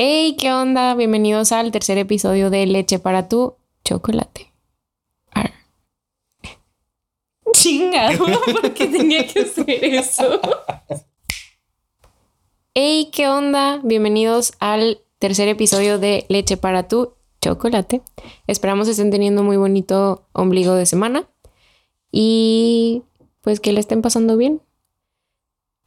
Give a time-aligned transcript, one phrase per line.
[0.00, 0.94] Hey, ¿qué onda?
[0.94, 4.52] Bienvenidos al tercer episodio de Leche para tu chocolate.
[7.52, 8.24] Chingado,
[8.62, 10.40] ¿por qué tenía que hacer eso?
[12.74, 13.80] Hey, ¿qué onda?
[13.82, 18.00] Bienvenidos al tercer episodio de Leche para tu chocolate.
[18.46, 21.28] Esperamos estén teniendo muy bonito ombligo de semana
[22.12, 23.02] y
[23.40, 24.62] pues que le estén pasando bien.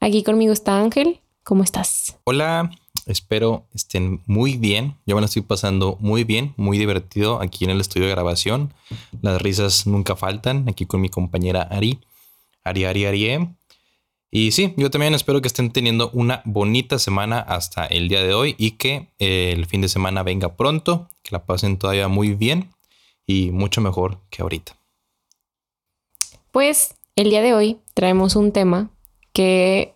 [0.01, 1.21] Aquí conmigo está Ángel.
[1.43, 2.19] ¿Cómo estás?
[2.25, 2.69] Hola,
[3.05, 4.97] espero estén muy bien.
[5.05, 8.73] Yo me lo estoy pasando muy bien, muy divertido aquí en el estudio de grabación.
[9.21, 10.67] Las risas nunca faltan.
[10.69, 11.99] Aquí con mi compañera Ari.
[12.63, 13.49] Ari, Ari, Ari.
[14.33, 18.33] Y sí, yo también espero que estén teniendo una bonita semana hasta el día de
[18.33, 22.33] hoy y que eh, el fin de semana venga pronto, que la pasen todavía muy
[22.33, 22.69] bien
[23.27, 24.77] y mucho mejor que ahorita.
[26.51, 28.89] Pues el día de hoy traemos un tema
[29.33, 29.95] que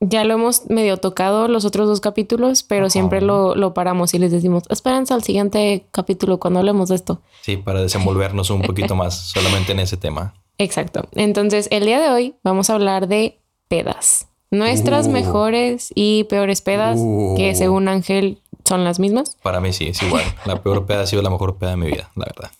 [0.00, 4.18] ya lo hemos medio tocado los otros dos capítulos, pero siempre lo, lo, paramos y
[4.18, 7.20] les decimos, espérense al siguiente capítulo cuando hablemos de esto.
[7.42, 10.34] Sí, para desenvolvernos un poquito más solamente en ese tema.
[10.58, 11.08] Exacto.
[11.12, 14.28] Entonces, el día de hoy vamos a hablar de pedas.
[14.50, 15.10] Nuestras Uh.
[15.10, 16.98] mejores y peores pedas,
[17.36, 17.56] que Uh.
[17.56, 19.36] según Ángel son las mismas.
[19.42, 20.24] Para mí sí, es igual.
[20.44, 22.50] La peor peda ha sido la mejor peda de mi vida, la verdad.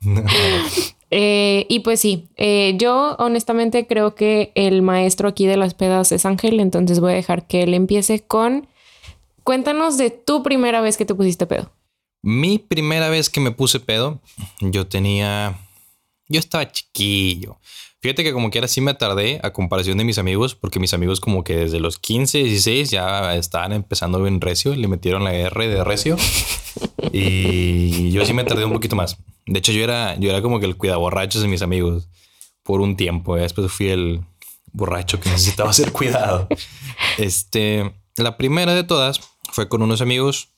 [1.10, 6.12] Eh, y pues sí, eh, yo honestamente creo que el maestro aquí de las pedas
[6.12, 8.66] es Ángel, entonces voy a dejar que él empiece con...
[9.42, 11.70] Cuéntanos de tu primera vez que te pusiste pedo.
[12.22, 14.22] Mi primera vez que me puse pedo,
[14.60, 15.58] yo tenía.
[16.26, 17.58] Yo estaba chiquillo.
[18.04, 21.20] Fíjate que como quiera sí me tardé a comparación de mis amigos, porque mis amigos
[21.20, 25.68] como que desde los 15, 16 ya estaban empezando bien recio, le metieron la R
[25.68, 26.18] de recio.
[27.12, 29.16] y yo sí me tardé un poquito más.
[29.46, 32.10] De hecho, yo era, yo era como que el cuidaborrachos de mis amigos
[32.62, 33.36] por un tiempo.
[33.36, 34.20] Después fui el
[34.70, 36.46] borracho que necesitaba ser cuidado.
[37.16, 39.18] Este, la primera de todas
[39.50, 40.50] fue con unos amigos,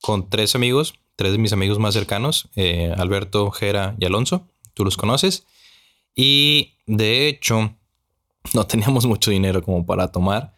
[0.00, 4.48] con tres amigos, tres de mis amigos más cercanos, eh, Alberto, Jera y Alonso.
[4.74, 5.44] Tú los conoces.
[6.16, 7.74] Y de hecho,
[8.54, 10.54] no teníamos mucho dinero como para tomar.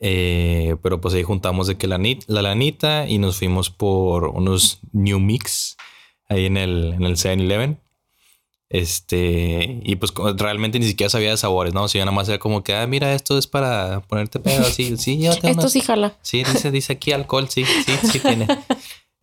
[0.00, 4.80] eh, pero pues ahí juntamos de que la, la lanita y nos fuimos por unos
[4.92, 5.76] New Mix
[6.28, 7.80] ahí en el, en el 7-Eleven.
[8.70, 11.84] Este, y pues realmente ni siquiera sabía de sabores, ¿no?
[11.84, 14.96] O sea, nada más era como que, ah, mira, esto es para ponerte pedo así.
[14.98, 16.16] Sí, llévate Esto unos- sí jala.
[16.22, 18.46] Sí, dice, dice aquí alcohol, sí, sí, sí tiene.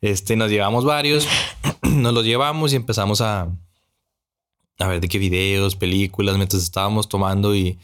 [0.02, 1.26] Este, nos llevamos varios,
[1.82, 3.48] nos los llevamos y empezamos a,
[4.80, 7.80] a ver de qué videos, películas, mientras estábamos tomando y,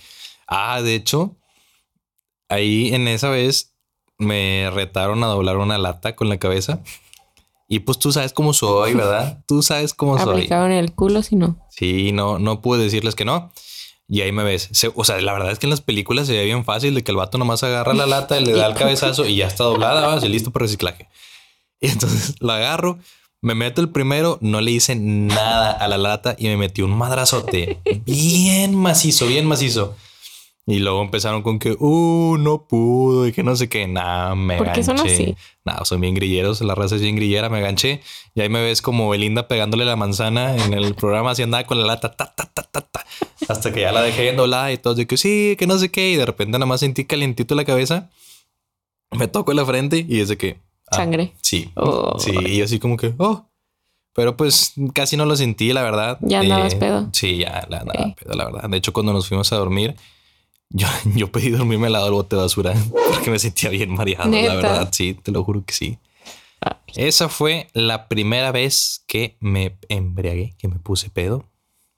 [0.48, 1.38] ah, de hecho,
[2.50, 3.74] ahí en esa vez
[4.18, 6.82] me retaron a doblar una lata con la cabeza
[7.72, 9.46] y pues tú sabes cómo soy, ¿verdad?
[9.48, 10.34] Tú sabes cómo soy.
[10.34, 11.58] Aplicaron el culo, si no.
[11.70, 13.50] Sí, no, no pude decirles que no.
[14.10, 14.70] Y ahí me ves.
[14.96, 17.12] O sea, la verdad es que en las películas se ve bien fácil de que
[17.12, 20.16] el vato nomás agarra la lata, le da el cabezazo y ya está doblada, va,
[20.16, 21.08] así listo para reciclaje.
[21.80, 23.00] Y entonces la agarro,
[23.42, 26.96] me meto el primero, no le hice nada a la lata y me metí un
[26.96, 29.96] madrazote bien macizo, bien macizo.
[30.68, 33.88] Y luego empezaron con que, uh, no pudo y que no sé qué.
[33.88, 35.14] Nah, me ¿Por qué son ganché.
[35.14, 35.36] así?
[35.66, 38.02] Nah, son bien grilleros, la raza es bien grillera, me ganché.
[38.36, 41.80] Y ahí me ves como Belinda pegándole la manzana en el programa, así andaba con
[41.80, 43.06] la lata, ta, ta, ta, ta, ta,
[43.50, 45.90] hasta que ya la dejé en doblada y todos de que sí, que no sé
[45.90, 46.12] qué.
[46.12, 48.12] Y de repente nada más sentí calientito la cabeza,
[49.10, 50.71] me toco la frente y es de que.
[50.92, 51.34] Ah, Sangre.
[51.42, 52.18] Sí, Oh.
[52.20, 53.46] sí, y yo así como que, oh.
[54.14, 56.18] Pero pues casi no lo sentí, la verdad.
[56.22, 57.08] Eh, ¿Ya andabas pedo?
[57.14, 58.70] Sí, ya la andaba pedo, la verdad.
[58.70, 59.96] De hecho, cuando nos fuimos a dormir,
[60.70, 62.74] yo, yo pedí dormirme al lado del bote de basura
[63.14, 64.48] porque me sentía bien mareado, ¿Neta?
[64.50, 64.90] la verdad.
[64.92, 65.98] Sí, te lo juro que sí.
[66.60, 66.74] Ay.
[66.96, 71.46] Esa fue la primera vez que me embriagué, que me puse pedo.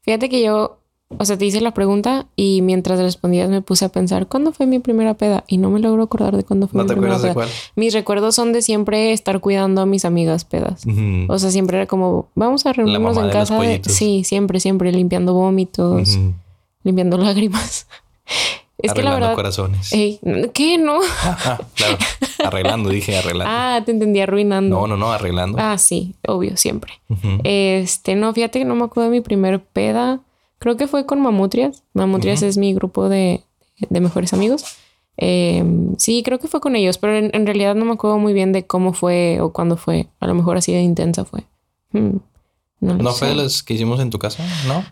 [0.03, 0.80] Fíjate que yo,
[1.18, 4.66] o sea, te hice la pregunta y mientras respondías me puse a pensar, ¿cuándo fue
[4.66, 5.44] mi primera peda?
[5.47, 7.46] Y no me logro acordar de cuándo fue ¿No mi te primera acuerdas de peda.
[7.46, 7.74] cuál?
[7.75, 10.84] Mis recuerdos son de siempre estar cuidando a mis amigas pedas.
[11.28, 13.59] O sea, siempre era como, vamos a reunirnos en de casa.
[13.59, 13.81] de-.
[13.85, 16.18] Sí, siempre, siempre limpiando vómitos,
[16.84, 17.88] limpiando lágrimas.
[18.78, 19.35] es que la Arreglando verdad...
[19.35, 19.94] corazones.
[19.94, 20.19] Ey,
[20.53, 20.78] ¿Qué?
[20.78, 21.00] No.
[21.23, 21.97] Ah, claro.
[22.44, 23.53] Arreglando, dije arreglando.
[23.56, 24.76] Ah, te entendí arruinando.
[24.82, 25.58] no, no, no, arreglando.
[25.61, 26.93] Ah, sí, obvio, siempre.
[27.43, 30.20] Este, no, fíjate que no me acuerdo de mi primer peda.
[30.64, 31.84] Creo que fue con Mamutrias.
[31.94, 33.44] Mamutrias es mi grupo de,
[33.90, 34.64] de mejores amigos.
[35.18, 35.62] Eh,
[35.98, 38.54] sí, creo que fue con ellos, pero en, en realidad no me acuerdo muy bien
[38.54, 40.08] de cómo fue o cuándo fue.
[40.22, 41.44] A lo mejor así de intensa fue.
[41.92, 42.20] Hmm,
[42.80, 44.42] no ¿No fue de las que hicimos en tu casa?
[44.66, 44.86] ¿No?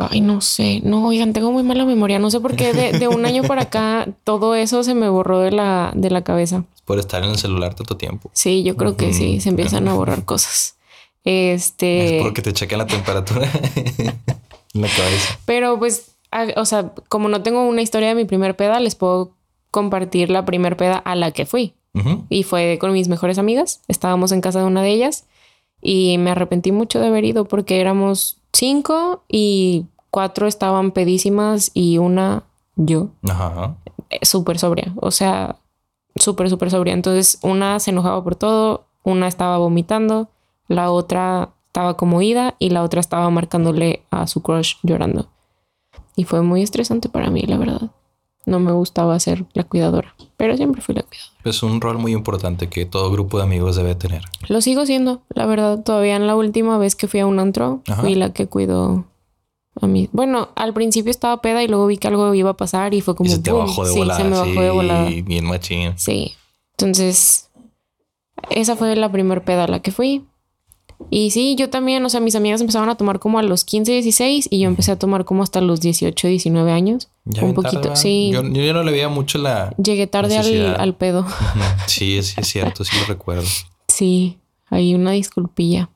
[0.00, 0.80] Ay, no sé.
[0.82, 2.18] No, oigan, tengo muy mala memoria.
[2.18, 5.38] No sé por qué de, de un año para acá todo eso se me borró
[5.38, 6.64] de la, de la cabeza.
[6.84, 8.32] Por estar en el celular tanto tiempo.
[8.32, 10.74] Sí, yo creo que sí, se empiezan a borrar cosas.
[11.22, 12.16] Este.
[12.16, 13.46] Es porque te chequen la temperatura
[14.74, 15.38] en la cabeza.
[15.46, 18.94] Pero pues, a- o sea, como no tengo una historia de mi primer peda, les
[18.94, 19.32] puedo
[19.70, 21.74] compartir la primer peda a la que fui.
[22.28, 23.82] Y fue con mis mejores amigas.
[23.88, 25.26] Estábamos en casa de una de ellas
[25.82, 31.98] y me arrepentí mucho de haber ido porque éramos cinco y cuatro estaban pedísimas y
[31.98, 32.44] una
[32.76, 33.74] yo, Ajá.
[34.10, 34.92] eh, súper sobria.
[35.00, 35.56] O sea,
[36.14, 36.94] súper, súper sobria.
[36.94, 40.28] Entonces una se enojaba por todo, una estaba vomitando,
[40.68, 45.28] la otra estaba como ida y la otra estaba marcándole a su crush llorando.
[46.16, 47.92] Y fue muy estresante para mí, la verdad.
[48.44, 51.32] No me gustaba ser la cuidadora, pero siempre fui la cuidadora.
[51.44, 54.24] Es un rol muy importante que todo grupo de amigos debe tener.
[54.48, 55.80] Lo sigo siendo, la verdad.
[55.84, 58.00] Todavía en la última vez que fui a un antro, Ajá.
[58.02, 59.04] fui la que cuidó
[59.80, 60.08] a mí.
[60.10, 63.14] Bueno, al principio estaba peda y luego vi que algo iba a pasar y fue
[63.14, 63.28] como.
[63.28, 64.18] y se te bajó de sí, volada.
[64.18, 65.08] se me bajó sí, de volada.
[65.24, 65.92] Bien machín.
[65.96, 66.34] Sí.
[66.72, 67.48] Entonces,
[68.48, 70.24] esa fue la primer peda a la que fui.
[71.08, 73.92] Y sí, yo también, o sea, mis amigas empezaban a tomar como a los 15,
[73.92, 77.08] 16 y yo empecé a tomar como hasta los 18, 19 años.
[77.24, 78.30] Ya un tarde, poquito, sí.
[78.32, 79.74] Yo, yo no le veía mucho la.
[79.82, 81.26] Llegué tarde al, al pedo.
[81.86, 83.46] Sí, sí, es cierto, sí lo recuerdo.
[83.88, 84.38] Sí,
[84.68, 85.88] hay una disculpilla.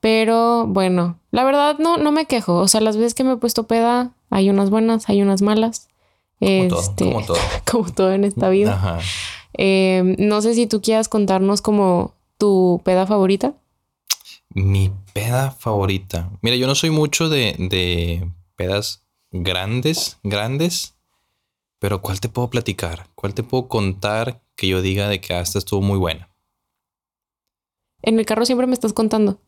[0.00, 2.56] Pero bueno, la verdad no, no me quejo.
[2.56, 5.88] O sea, las veces que me he puesto peda, hay unas buenas, hay unas malas.
[6.40, 7.36] Como todo, Este, como todo.
[7.70, 8.74] como todo en esta vida.
[8.74, 8.98] Ajá.
[9.56, 13.52] Eh, no sé si tú quieras contarnos como tu peda favorita.
[14.54, 16.30] Mi peda favorita.
[16.42, 20.96] Mira, yo no soy mucho de, de pedas grandes, grandes.
[21.78, 23.08] Pero ¿cuál te puedo platicar?
[23.14, 26.28] ¿Cuál te puedo contar que yo diga de que ah, esta estuvo muy buena?
[28.02, 29.40] En el carro siempre me estás contando.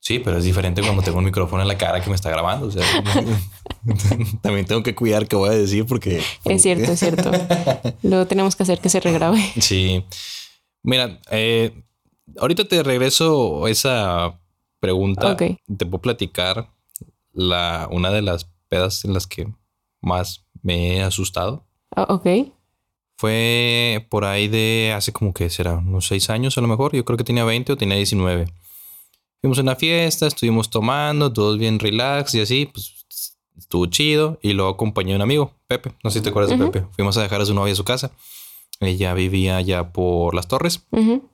[0.00, 2.66] Sí, pero es diferente cuando tengo un micrófono en la cara que me está grabando.
[2.66, 2.82] O sea,
[4.42, 6.22] también tengo que cuidar qué voy a decir porque...
[6.44, 7.30] Es cierto, es cierto.
[8.02, 9.42] Luego tenemos que hacer que se regrabe.
[9.60, 10.04] Sí.
[10.82, 11.82] Mira, eh,
[12.38, 14.38] ahorita te regreso esa
[14.84, 15.36] pregunta.
[15.36, 16.70] Te puedo platicar
[17.32, 19.46] la, una de las pedas en las que
[20.00, 21.64] más me he asustado.
[21.94, 22.26] Ah, ok.
[23.16, 26.94] Fue por ahí de hace como que será unos seis años a lo mejor.
[26.94, 28.46] Yo creo que tenía 20 o tenía 19.
[29.40, 34.38] Fuimos a una fiesta, estuvimos tomando, todos bien relax y así, pues estuvo chido.
[34.42, 35.92] Y luego acompañé a un amigo, Pepe.
[36.02, 36.66] No sé si te acuerdas de.
[36.66, 36.86] Pepe.
[36.92, 38.10] Fuimos a dejar a su novia a su casa.
[38.80, 41.28] Ella vivía ya por las torres, Ujú.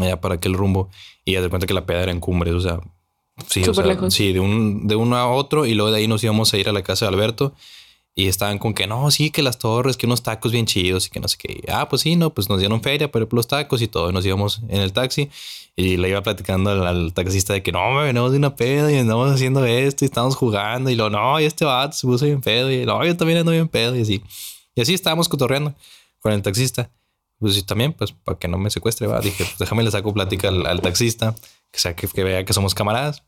[0.00, 0.90] Allá para aquel rumbo.
[1.24, 2.80] Y ya de cuenta que la peda era en cumbres, o sea,
[3.46, 4.12] sí, o sea, lejos.
[4.14, 5.66] sí, de, un, de uno a otro.
[5.66, 7.54] Y luego de ahí nos íbamos a ir a la casa de Alberto.
[8.14, 11.10] Y estaban con que no, sí, que las torres, que unos tacos bien chidos y
[11.10, 11.62] que no sé qué.
[11.68, 14.10] Ah, pues sí, no, pues nos dieron feria por los tacos y todo.
[14.10, 15.30] Y nos íbamos en el taxi
[15.76, 18.90] y le iba platicando al, al taxista de que no, me venimos de una peda
[18.90, 20.90] y andamos haciendo esto y estamos jugando.
[20.90, 22.72] Y lo no, y este vato se puso bien pedo.
[22.72, 24.20] Y no, yo también ando bien pedo y así.
[24.74, 25.74] Y así estábamos cotorreando
[26.18, 26.90] con el taxista.
[27.38, 29.20] Pues sí, también, pues para que no me secuestre, va.
[29.20, 31.34] Dije, pues déjame le saco plática al, al taxista,
[31.70, 33.22] que sea que, que vea que somos camaradas.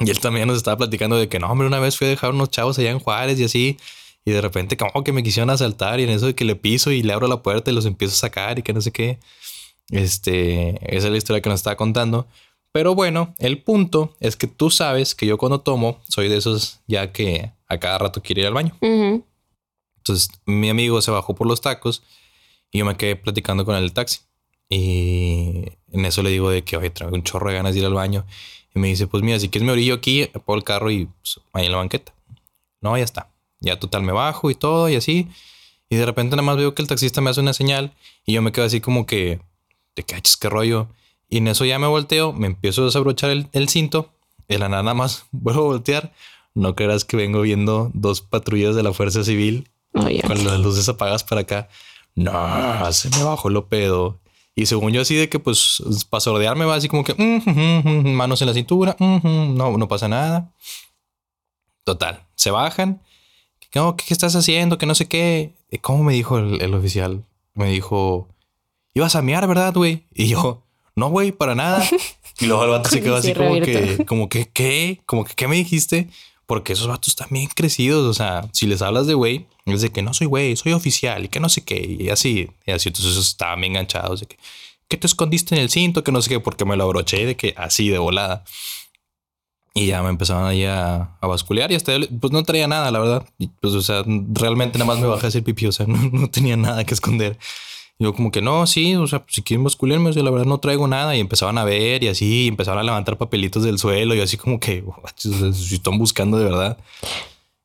[0.00, 2.30] Y él también nos estaba platicando de que no, hombre, una vez fui a dejar
[2.30, 3.76] unos chavos allá en Juárez y así.
[4.24, 6.90] Y de repente, como que me quisieron asaltar y en eso de que le piso
[6.90, 9.18] y le abro la puerta y los empiezo a sacar y que no sé qué.
[9.90, 12.26] Este, esa es la historia que nos estaba contando.
[12.72, 16.80] Pero bueno, el punto es que tú sabes que yo cuando tomo soy de esos
[16.88, 18.74] ya que a cada rato quiero ir al baño.
[18.80, 19.24] Ujú.
[19.98, 22.02] Entonces mi amigo se bajó por los tacos
[22.74, 24.18] y yo me quedé platicando con él el taxi.
[24.68, 25.62] Y
[25.92, 27.94] en eso le digo de que, oye, traigo un chorro de ganas de ir al
[27.94, 28.26] baño.
[28.74, 31.40] Y me dice, pues mira, si quieres me orillo aquí, pongo el carro y pues,
[31.52, 32.12] ahí en la banqueta.
[32.80, 33.30] No, ya está.
[33.60, 35.28] Ya total me bajo y todo y así.
[35.88, 37.94] Y de repente nada más veo que el taxista me hace una señal
[38.26, 39.38] y yo me quedo así como que,
[39.94, 40.88] ¿de qué haches, qué rollo?
[41.28, 44.10] Y en eso ya me volteo, me empiezo a desabrochar el, el cinto.
[44.48, 46.12] De la nada más vuelvo a voltear.
[46.54, 50.88] No creerás que vengo viendo dos patrullas de la Fuerza Civil Oh, con las luces
[50.88, 51.68] apagadas para acá.
[52.14, 54.20] No, se me bajó lo pedo.
[54.54, 57.82] Y según yo así de que pues para sordearme va así como que "Mm, mm,
[57.84, 60.52] mm, mm", manos en la cintura, mm, mm, no, no pasa nada.
[61.84, 63.00] Total, se bajan.
[63.74, 64.78] "No, ¿Qué, estás haciendo?
[64.78, 65.52] Que no sé qué.
[65.70, 67.24] Eh, ¿Cómo me dijo el, el oficial?
[67.54, 68.28] Me dijo,
[68.94, 70.04] ibas a miar, ¿verdad, güey?
[70.14, 70.62] Y yo,
[70.94, 71.84] no, güey, para nada.
[72.40, 75.00] Y luego el vato se quedó así como que, como que, ¿qué?
[75.06, 76.08] Como que, ¿qué me dijiste?
[76.46, 78.04] Porque esos vatos bien crecidos.
[78.04, 81.24] O sea, si les hablas de güey, es de que no soy güey, soy oficial
[81.24, 81.96] y que no sé qué.
[81.98, 82.88] Y así, y así.
[82.88, 84.36] Entonces esos estaban bien enganchados de que,
[84.88, 86.04] ¿qué te escondiste en el cinto?
[86.04, 88.44] Que no sé qué, porque me lo abroché de que así de volada.
[89.76, 93.00] Y ya me empezaron ahí a, a basculear y hasta pues no traía nada, la
[93.00, 93.28] verdad.
[93.38, 95.98] Y pues, o sea, realmente nada más me bajé a hacer pipí, o sea, no,
[96.12, 97.38] no tenía nada que esconder.
[97.98, 100.46] Yo como que no, sí, o sea, pues, si quieren bascularme, o sea, la verdad
[100.46, 101.16] no traigo nada.
[101.16, 104.36] Y empezaban a ver y así, y empezaron a levantar papelitos del suelo y así
[104.36, 104.84] como que,
[105.16, 106.78] si están buscando de verdad.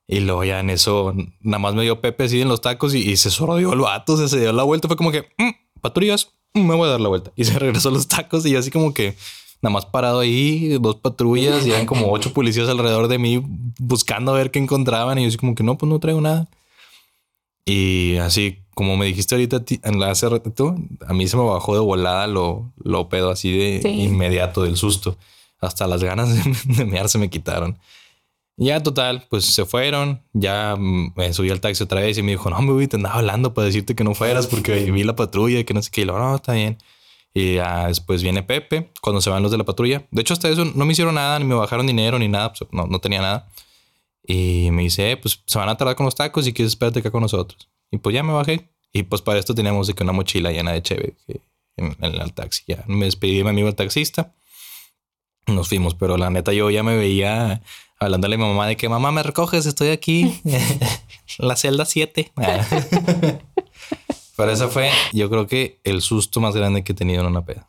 [0.08, 3.00] Y luego ya en eso, nada más me dio Pepe así en los tacos y,
[3.10, 5.50] y se sordió el vato, se dio la vuelta, fue como que, "Mm,
[5.82, 7.32] patrullas, mm, me voy a dar la vuelta.
[7.36, 9.16] Y se regresó a los tacos y así como que,
[9.62, 13.44] nada más parado ahí, dos patrullas y eran como ocho policías alrededor de mí
[13.78, 15.20] buscando a ver qué encontraban.
[15.20, 16.48] Y yo así como que no, pues no traigo nada.
[17.70, 20.76] Y así como me dijiste ahorita en la hace rato,
[21.08, 25.18] a mí se me bajó de volada lo, lo pedo así de inmediato del susto.
[25.62, 27.78] Hasta las ganas de, de mear se me quitaron.
[28.58, 32.50] Ya total, pues se fueron, ya me subí al taxi otra vez y me dijo,
[32.50, 35.60] no, me voy, te andaba hablando para decirte que no fueras porque vi la patrulla
[35.60, 36.02] y que no sé qué.
[36.02, 36.80] Y lo, no, está bien.
[37.36, 37.58] Y
[37.88, 40.08] después viene Pepe cuando se van los de la patrulla.
[40.10, 42.68] De hecho, hasta eso no me hicieron nada, ni me bajaron dinero, ni nada, pues,
[42.72, 43.48] no, no tenía nada.
[44.32, 47.00] Y me dice, eh, pues se van a tardar con los tacos y quieres espérate
[47.00, 47.68] acá con nosotros.
[47.90, 48.70] Y pues ya me bajé.
[48.94, 51.16] Y pues para esto teníamos que una mochila llena de cheve
[51.78, 52.62] en, el taxi.
[52.68, 54.36] Ya me despedí de mi amigo el taxista.
[55.48, 57.64] Nos fuimos, pero la neta yo ya me veía
[58.00, 60.40] hablándole a mi mamá de que mamá me recoges, estoy aquí,
[61.40, 62.32] la celda 7.
[64.38, 67.44] Pero eso fue, yo creo que el susto más grande que he tenido en una
[67.44, 67.68] peda.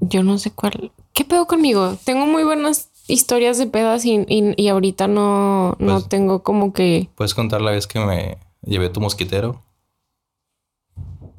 [0.00, 0.90] Yo no sé cuál.
[1.12, 1.96] ¿Qué pedo conmigo?
[2.02, 7.08] Tengo muy buenas historias de pedas y, y, ahorita no, no pues, tengo como que.
[7.14, 9.62] ¿Puedes contar la vez que me llevé tu mosquitero?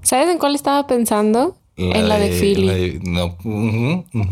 [0.01, 1.55] ¿Sabes en cuál estaba pensando?
[1.77, 2.99] en la de, Philly.
[3.03, 3.35] no.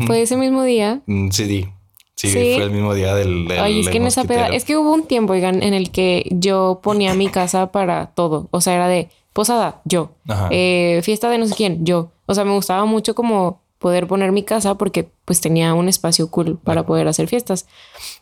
[0.06, 1.02] Fue ese mismo día.
[1.06, 1.68] Mm, sí,
[2.14, 3.50] Sí, fue el mismo día del.
[3.50, 4.46] Ay, es que en esa peda.
[4.48, 8.48] Es que hubo un tiempo, oigan, en el que yo ponía mi casa para todo.
[8.50, 10.12] O sea, era de posada, yo.
[10.50, 12.12] Eh, fiesta de no sé quién, yo.
[12.26, 16.30] O sea, me gustaba mucho como poder poner mi casa porque pues tenía un espacio
[16.30, 17.66] cool para poder hacer fiestas.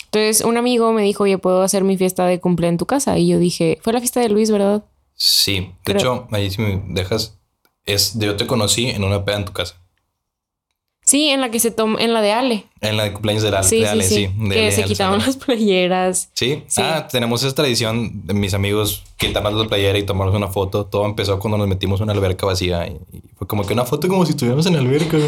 [0.07, 3.17] Entonces, un amigo me dijo, oye, ¿puedo hacer mi fiesta de cumpleaños en tu casa?
[3.17, 4.83] Y yo dije, fue la fiesta de Luis, ¿verdad?
[5.15, 5.73] Sí.
[5.85, 7.39] De hecho, ahí si me dejas,
[7.87, 9.81] es, yo te conocí en una peda en tu casa.
[11.13, 12.65] Sí, en la que se tomó, en la de Ale.
[12.81, 14.31] En la de cumpleaños de, Ale, sí, Ale, sí.
[14.51, 16.31] que se quitaban las playeras.
[16.33, 16.65] ¿Sí?
[16.79, 20.87] Ah, tenemos esa tradición de mis amigos quitarnos la playera y tomarnos una foto.
[20.87, 22.99] Todo empezó cuando nos metimos en una alberca vacía y,
[23.37, 25.19] fue como que una foto como si estuviéramos en la alberca.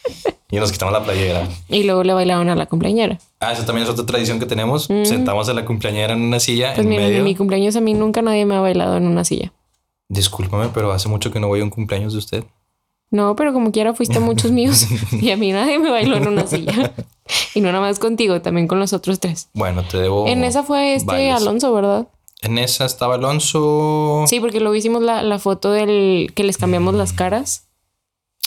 [0.52, 1.48] y nos quitamos la playera.
[1.68, 3.18] Y luego le bailaban a la cumpleañera.
[3.40, 4.84] Ah, eso también es otra tradición que tenemos.
[4.84, 6.74] Sentamos a la cumpleañera en una silla.
[6.76, 9.24] Pues en mira, en mi cumpleaños a mí nunca nadie me ha bailado en una
[9.24, 9.52] silla.
[10.08, 12.44] Discúlpame, pero hace mucho que no voy a un cumpleaños de usted.
[13.14, 16.26] No, pero como quiera fuiste a muchos míos y a mí nadie me bailó en
[16.26, 16.92] una silla.
[17.54, 19.48] Y no nada más contigo, también con los otros tres.
[19.54, 20.26] Bueno, te debo.
[20.26, 22.08] En esa fue este Alonso, ¿verdad?
[22.42, 24.24] En esa estaba Alonso.
[24.26, 27.68] Sí, porque luego hicimos la, foto del que les cambiamos las caras.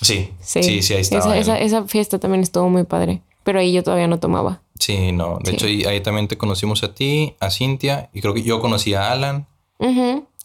[0.02, 1.38] Sí, sí, sí, ahí estaba.
[1.38, 3.22] Esa, esa, fiesta también estuvo muy padre.
[3.46, 4.62] Pero ahí yo todavía no tomaba.
[4.78, 5.40] Sí, no.
[5.42, 8.94] De hecho, ahí, también te conocimos a ti, a Cintia, y creo que yo conocí
[8.96, 9.48] a Alan.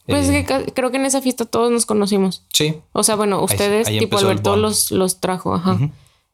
[0.07, 2.45] Pues es que eh, creo que en esa fiesta todos nos conocimos.
[2.53, 2.81] Sí.
[2.93, 5.55] O sea, bueno, ustedes, tipo Alberto, los, los trajo.
[5.55, 5.79] Ajá.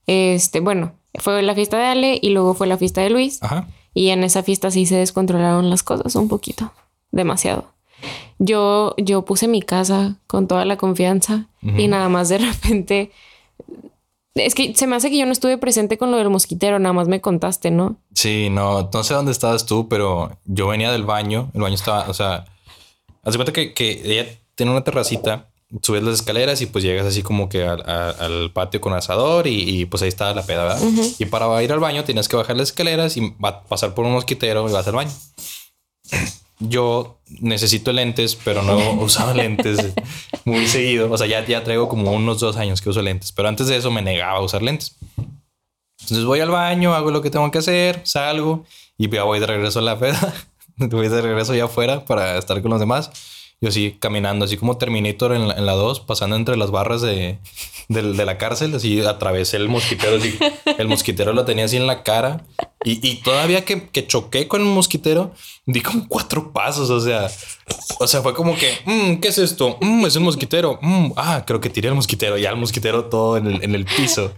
[0.07, 3.43] Este, bueno, fue la fiesta de Ale y luego fue la fiesta de Luis.
[3.43, 3.69] Ajá.
[3.95, 6.73] Y en esa fiesta sí se descontrolaron las cosas un poquito.
[7.11, 7.67] Demasiado.
[8.39, 13.11] Yo, yo puse mi casa con toda la confianza y nada más de repente.
[14.35, 16.93] Es que se me hace que yo no estuve presente con lo del mosquitero, nada
[16.93, 17.97] más me contaste, ¿no?
[18.15, 22.09] Sí, no, no sé dónde estabas tú, pero yo venía del baño, el baño estaba,
[22.09, 22.45] o sea,
[23.29, 25.49] Haz cuenta que, que ella tiene una terracita,
[25.83, 30.03] subes las escaleras y pues llegas así como que al, patio con asador y, pues
[30.03, 31.05] ahí está la peda, ¿verdad?
[31.19, 34.13] Y para ir al baño tienes que bajar las escaleras y va, pasar por un
[34.13, 35.13] mosquitero y vas al baño.
[36.59, 39.93] Yo necesito lentes, pero no usaba lentes
[40.47, 41.13] muy seguido.
[41.13, 43.77] O sea, ya, ya traigo como unos dos años que uso lentes, pero antes de
[43.77, 44.97] eso me negaba a usar lentes.
[46.01, 48.65] Entonces voy al baño, hago lo que tengo que hacer, salgo
[48.97, 50.35] y ya voy de regreso a la peda.
[50.91, 53.11] voy de regreso ya afuera para estar con los demás.
[53.61, 57.03] Yo así caminando, así como Terminator en la, en la 2, pasando entre las barras
[57.03, 57.39] de,
[57.89, 60.39] de, la cárcel, así atravesé el mosquitero, así,
[60.79, 62.45] el mosquitero lo tenía así en la cara.
[62.85, 65.33] Y, y todavía que, que, choqué con el mosquitero,
[65.67, 67.29] di como cuatro pasos, o sea,
[67.99, 69.77] o sea, fue como que, mm, ¿qué es esto?
[69.81, 70.79] Mm, es un mosquitero.
[70.81, 73.85] Mm, ah, creo que tiré el mosquitero, ya el mosquitero todo en el, en el
[73.85, 74.33] piso.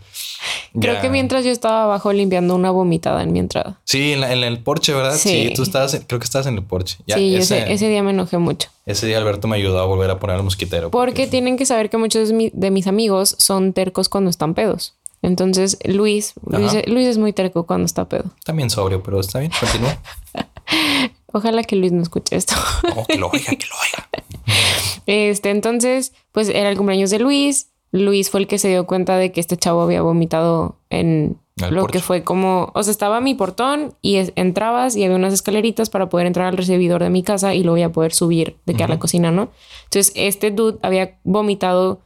[0.78, 3.80] Creo que mientras yo estaba abajo limpiando una vomitada en mi entrada.
[3.84, 5.16] Sí, en, el porche, ¿verdad?
[5.16, 5.52] Sí.
[5.54, 6.98] tú estabas, creo que estabas en el porche.
[7.06, 8.68] sí, ese, ese, día me enojé mucho.
[8.86, 10.90] Ese día Alberto me ayudó a volver a poner el mosquitero.
[10.90, 14.94] Porque, tienen que saber que muchos de, mis amigos son tercos cuando están pedos.
[15.22, 18.24] Entonces, Luis, Luis, es muy terco cuando está pedo.
[18.44, 19.98] También sobrio, pero está bien, continúa.
[21.32, 22.54] Ojalá que Luis no escuche esto.
[22.82, 24.08] No, que lo oiga, que lo oiga.
[25.06, 27.68] Este, entonces, pues era el cumpleaños de Luis.
[27.92, 31.86] Luis fue el que se dio cuenta de que este chavo había vomitado en lo
[31.86, 36.08] que fue como, o sea, estaba mi portón y entrabas y había unas escaleritas para
[36.08, 38.88] poder entrar al recibidor de mi casa y luego ya poder subir de que a
[38.88, 39.50] la cocina, ¿no?
[39.84, 42.00] Entonces, este dude había vomitado,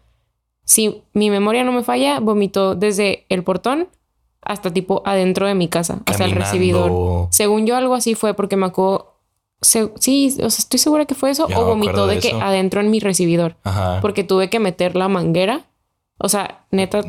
[0.64, 3.88] si mi memoria no me falla, vomitó desde el portón
[4.42, 7.28] hasta tipo adentro de mi casa, hasta el recibidor.
[7.30, 9.14] Según yo, algo así fue porque me acuerdo
[9.64, 11.46] sí, o sea, estoy segura que fue eso.
[11.54, 13.56] o vomitó de, que adentro en mi recibidor.
[14.00, 15.66] Porque tuve que meter la manguera
[16.24, 17.02] o sea, neta,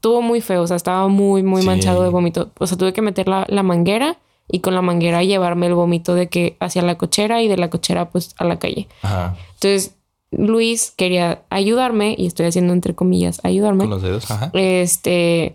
[0.00, 0.62] tuvo muy feo.
[0.62, 2.50] O sea, estaba muy, muy manchado de vómito.
[2.58, 6.28] O sea, tuve que meter la, manguera y con la manguera llevarme el vómito de
[6.28, 8.88] que hacia la cochera y de la cochera pues a la calle.
[9.02, 9.36] Ajá.
[9.54, 9.94] Entonces
[10.32, 13.84] Luis quería ayudarme y estoy haciendo entre comillas ayudarme.
[13.84, 14.28] Con los dedos.
[14.28, 14.50] Ajá.
[14.52, 15.54] Este,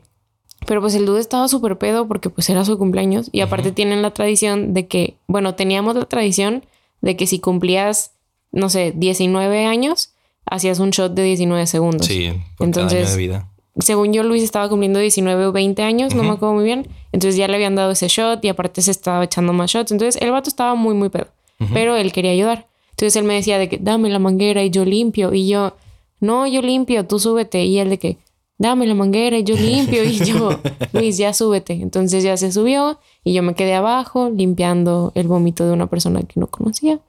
[0.66, 4.02] pero pues el dude estaba súper pedo porque pues era su cumpleaños y aparte tienen
[4.02, 6.64] la tradición de que, bueno, teníamos la tradición
[7.02, 8.12] de que si cumplías,
[8.54, 10.15] no sé, 19 años,
[10.46, 12.08] hacías un shot de 19 segundos.
[12.08, 13.50] Sí, por Entonces- cada año de vida.
[13.78, 16.88] Según yo, Luis estaba cumpliendo 19 o 20 años, no me acuerdo muy bien.
[17.12, 19.92] Entonces ya le habían dado ese shot y aparte se estaba echando más shots.
[19.92, 21.28] Entonces el vato estaba muy, muy pedo,
[21.74, 22.68] pero él quería ayudar.
[22.92, 25.34] Entonces él me decía de que dame la manguera y yo limpio.
[25.34, 25.76] Y yo,
[26.22, 27.66] no, yo limpio, tú súbete.
[27.66, 28.18] Y él de que
[28.58, 30.06] dame la manguera y yo limpio.
[30.06, 30.58] Y yo,
[30.94, 31.74] Luis, ya súbete.
[31.74, 36.22] Entonces ya se subió y yo me quedé abajo limpiando el vómito de una persona
[36.22, 37.00] que no conocía.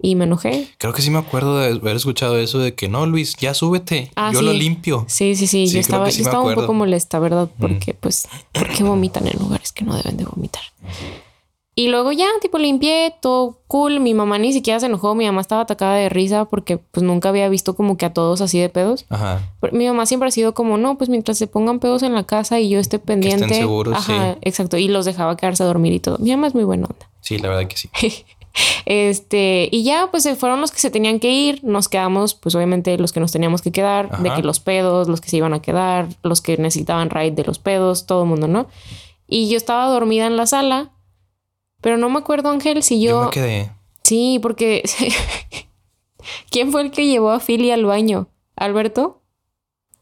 [0.00, 0.68] Y me enojé.
[0.78, 4.12] Creo que sí me acuerdo de haber escuchado eso de que no, Luis, ya súbete.
[4.14, 4.44] Ah, Yo sí.
[4.44, 5.04] lo limpio.
[5.08, 5.66] Sí, sí, sí.
[5.66, 7.48] Sí, yo estaba, que sí yo estaba un poco molesta, ¿verdad?
[7.58, 10.62] Porque, pues, ¿por qué vomitan en lugares que no deben de vomitar?
[11.74, 14.00] Y luego ya, tipo, limpié, todo cool.
[14.00, 15.14] Mi mamá ni siquiera se enojó.
[15.14, 18.40] Mi mamá estaba atacada de risa porque, pues, nunca había visto como que a todos
[18.40, 19.04] así de pedos.
[19.08, 19.52] Ajá.
[19.60, 22.24] Pero mi mamá siempre ha sido como, no, pues mientras se pongan pedos en la
[22.24, 23.52] casa y yo esté pendiente.
[23.52, 24.38] seguros, Ajá, sí.
[24.42, 24.76] exacto.
[24.76, 26.18] Y los dejaba quedarse a dormir y todo.
[26.18, 27.08] Mi mamá es muy buena onda.
[27.20, 27.88] Sí, la verdad que sí.
[28.86, 31.62] Este, y ya, pues se fueron los que se tenían que ir.
[31.62, 35.20] Nos quedamos, pues obviamente los que nos teníamos que quedar, de que los pedos, los
[35.20, 38.48] que se iban a quedar, los que necesitaban ride de los pedos, todo el mundo,
[38.48, 38.66] ¿no?
[39.26, 40.92] Y yo estaba dormida en la sala,
[41.80, 43.24] pero no me acuerdo, Ángel, si Yo yo.
[43.26, 43.72] me quedé.
[44.02, 44.82] Sí, porque.
[46.50, 48.28] ¿Quién fue el que llevó a Philly al baño?
[48.56, 49.22] ¿Alberto?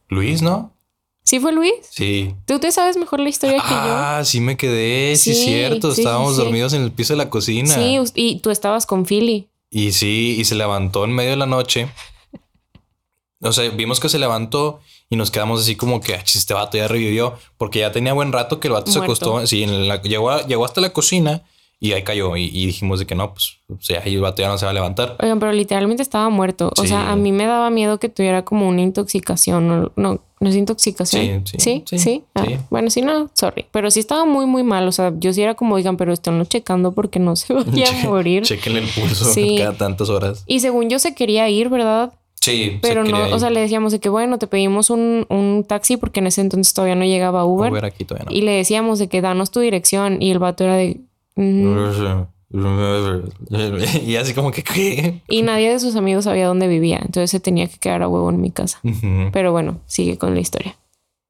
[0.07, 0.76] Luis, ¿no?
[1.27, 1.73] ¿Sí fue Luis?
[1.89, 2.33] Sí.
[2.45, 3.75] Tú te sabes mejor la historia que yo.
[3.75, 5.13] Ah, sí me quedé.
[5.17, 5.93] Sí, Sí, cierto.
[5.93, 6.41] sí, Estábamos sí.
[6.41, 7.73] dormidos en el piso de la cocina.
[7.75, 9.49] Sí, y tú estabas con Philly.
[9.69, 11.89] Y sí, y se levantó en medio de la noche.
[13.41, 14.79] O sea, vimos que se levantó
[15.09, 17.33] y nos quedamos así como que "Ah, este vato ya revivió.
[17.57, 19.45] Porque ya tenía buen rato que el vato se acostó.
[19.45, 21.43] Sí, en la- llegó, a- llegó hasta la cocina
[21.79, 22.35] y ahí cayó.
[22.35, 24.65] Y, y dijimos de que no, pues, o sea, ahí el vato ya no se
[24.65, 25.15] va a levantar.
[25.21, 26.71] Oigan, pero literalmente estaba muerto.
[26.77, 29.67] O sea, a mí me daba miedo que tuviera como una intoxicación.
[29.67, 31.45] No, no, no es intoxicación.
[31.45, 32.23] Sí, sí, sí, sí, sí.
[32.35, 32.45] Ah.
[32.69, 33.65] Bueno, sí, no, sorry.
[33.71, 34.87] Pero sí estaba muy, muy mal.
[34.87, 37.89] O sea, yo sí era como, oigan, pero estoy no checando porque no se vaya
[37.89, 38.43] a morir.
[38.43, 39.25] Chequen el pulso
[39.57, 40.43] cada tantas horas.
[40.47, 42.13] Y según yo se quería ir, ¿verdad?
[42.39, 45.97] Sí, Pero no, o sea, le decíamos de que, bueno, te pedimos un, un taxi
[45.97, 47.71] porque en ese entonces todavía no llegaba Uber.
[47.71, 48.35] Uber aquí todavía no.
[48.35, 50.21] Y le decíamos de que danos tu dirección.
[50.21, 51.01] Y el vato era de.
[51.37, 52.25] "Mm".
[54.05, 55.21] y así como que ¿qué?
[55.27, 56.97] Y nadie de sus amigos sabía dónde vivía.
[56.97, 58.79] Entonces se tenía que quedar a huevo en mi casa.
[59.33, 60.75] Pero bueno, sigue con la historia.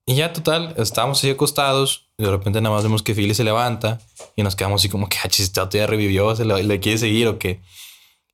[0.06, 3.44] Y ya total, estábamos así acostados y de repente nada más vemos que Philly se
[3.44, 4.00] levanta
[4.38, 6.98] y nos quedamos así como que, ah, chis, vato ya revivió, se le, le quiere
[6.98, 7.60] seguir o qué.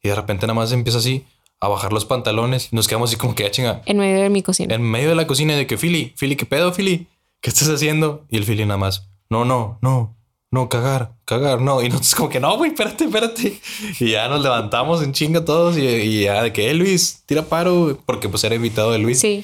[0.04, 1.26] Y de repente nada más empieza así
[1.60, 4.30] a bajar los pantalones y nos quedamos así como que, ah, chinga, En medio de
[4.30, 4.76] mi cocina.
[4.76, 7.08] en medio de la cocina de que Philly, Philly, ¿qué pedo, Philly?
[7.42, 8.26] ¿Qué estás haciendo?
[8.30, 10.16] Y el Philly nada más, no, no, no,
[10.54, 11.82] no, cagar, cagar, no.
[11.82, 13.60] Y nosotros como que, no, güey, espérate, espérate.
[14.00, 17.42] Y ya nos levantamos en chinga todos y, y ya de que, eh, Luis, tira
[17.42, 19.20] paro, porque pues era invitado de Luis.
[19.20, 19.44] Sí,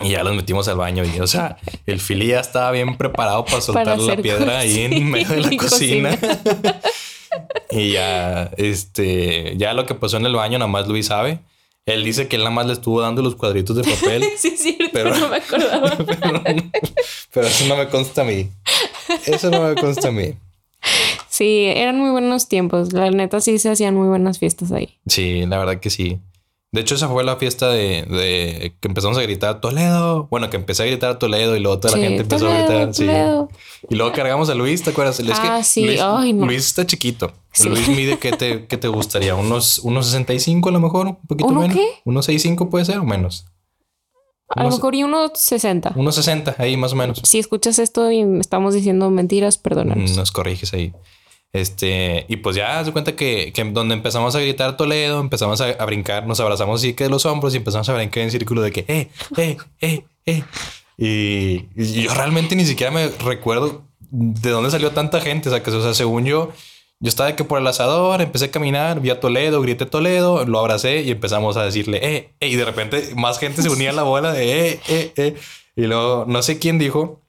[0.00, 1.04] Y ya los metimos al baño.
[1.04, 4.80] Y, o sea, el Philly ya estaba bien preparado para soltar Para la piedra ahí
[4.80, 6.18] en medio de la Sí, cocina.
[7.70, 11.38] y ya, este, ya lo que pasó en el baño, nada más Luis sabe.
[11.86, 14.24] Él dice que él nada más le estuvo dando los cuadritos de papel.
[14.38, 15.96] sí, es cierto, Pero- no me acordaba.
[15.96, 16.42] pero,
[17.32, 18.50] pero eso no me consta a mí.
[19.26, 20.34] Eso no me consta a mí.
[21.28, 22.92] Sí, eran muy buenos tiempos.
[22.92, 24.98] La neta sí se hacían muy buenas fiestas ahí.
[25.06, 26.20] Sí, la verdad que sí.
[26.72, 30.26] De hecho, esa fue la fiesta de, de que empezamos a gritar Toledo.
[30.28, 32.66] Bueno, que empecé a gritar Toledo y luego toda Sí, la gente empezó a Toledo,
[32.68, 32.94] gritar.
[32.94, 33.06] sí.
[33.06, 33.48] Toledo.
[33.90, 35.20] Y luego cargamos a Luis, ¿te acuerdas?
[35.20, 35.86] Es Ah, que sí.
[35.86, 36.46] Luis, Ay, no.
[36.46, 37.32] Luis está chiquito.
[37.52, 37.68] Sí.
[37.68, 39.36] Luis mide, ¿qué te, qué te gustaría?
[39.36, 41.06] ¿Unos, unos 65 a lo mejor?
[41.06, 41.76] ¿Un poquito ¿Uno menos?
[41.76, 41.86] qué?
[42.04, 43.46] ¿Unos 65 puede ser o menos?
[44.48, 45.92] A lo mejor y unos 60.
[45.96, 47.20] Unos 60, ahí más o menos.
[47.24, 50.16] Si escuchas esto y estamos diciendo mentiras, perdónanos.
[50.16, 50.92] Nos corriges ahí.
[51.52, 55.68] Este, y pues ya se cuenta que, que donde empezamos a gritar Toledo, empezamos a,
[55.70, 58.60] a brincar, nos abrazamos así que de los hombros y empezamos a brincar en círculo
[58.60, 60.42] de que, eh, eh, eh, eh.
[60.98, 65.48] Y, y yo realmente ni siquiera me recuerdo de dónde salió tanta gente.
[65.48, 66.50] O sea, que, o sea, según yo,
[67.00, 70.44] yo estaba de que por el asador, empecé a caminar, vi a Toledo, grité Toledo,
[70.46, 72.48] lo abracé y empezamos a decirle, eh, eh.
[72.48, 75.34] Y de repente más gente se unía a la bola de, eh, eh, eh.
[75.76, 77.20] Y luego, no sé quién dijo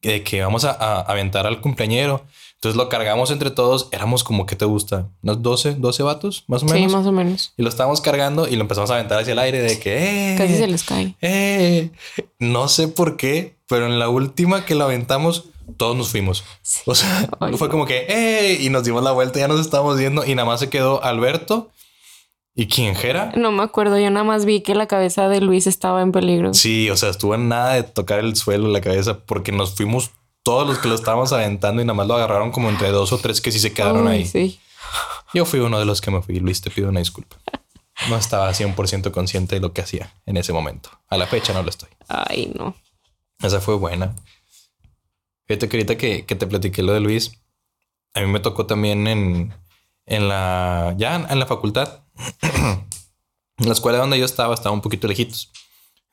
[0.00, 2.24] que vamos a, a aventar al cumpleañero.
[2.54, 3.88] Entonces lo cargamos entre todos.
[3.92, 5.08] Éramos como, ¿qué te gusta?
[5.22, 6.44] ¿Unos 12, 12 vatos?
[6.48, 6.92] Más o Sí, menos.
[6.92, 7.52] más o menos.
[7.56, 10.32] Y lo estábamos cargando y lo empezamos a aventar hacia el aire de que...
[10.34, 11.14] Eh, Casi se les cae.
[11.20, 11.90] eh.
[12.40, 15.44] No sé por qué, pero en la última que lo aventamos,
[15.76, 16.44] todos nos fuimos.
[16.86, 18.06] O sea, Ay, fue como que...
[18.08, 18.58] ¡Eh!
[18.60, 21.70] Y nos dimos la vuelta, ya nos estábamos viendo y nada más se quedó Alberto.
[22.54, 23.32] ¿Y quién era?
[23.34, 26.52] No me acuerdo, yo nada más vi que la cabeza de Luis estaba en peligro.
[26.52, 30.10] Sí, o sea, estuvo en nada de tocar el suelo, la cabeza, porque nos fuimos
[30.42, 33.18] todos los que lo estábamos aventando y nada más lo agarraron como entre dos o
[33.18, 34.26] tres que sí se quedaron Ay, ahí.
[34.26, 34.60] Sí.
[35.32, 36.40] Yo fui uno de los que me fui.
[36.40, 37.36] Luis, te pido una disculpa.
[38.10, 40.90] No estaba 100% consciente de lo que hacía en ese momento.
[41.08, 41.88] A la fecha no lo estoy.
[42.08, 42.74] Ay, no.
[43.40, 44.14] Esa fue buena.
[45.52, 47.32] Fíjate que ahorita que, que te platiqué lo de Luis,
[48.14, 49.52] a mí me tocó también en,
[50.06, 52.04] en la, ya en la facultad.
[52.40, 52.86] en
[53.66, 55.50] la escuela donde yo estaba, estaba un poquito lejitos.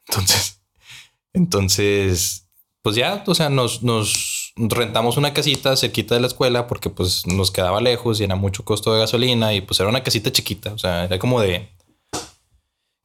[0.09, 0.61] Entonces,
[1.33, 2.49] entonces,
[2.81, 7.25] pues ya, o sea, nos, nos rentamos una casita cerquita de la escuela porque pues
[7.25, 10.73] nos quedaba lejos y era mucho costo de gasolina y pues era una casita chiquita,
[10.73, 11.69] o sea, era como de,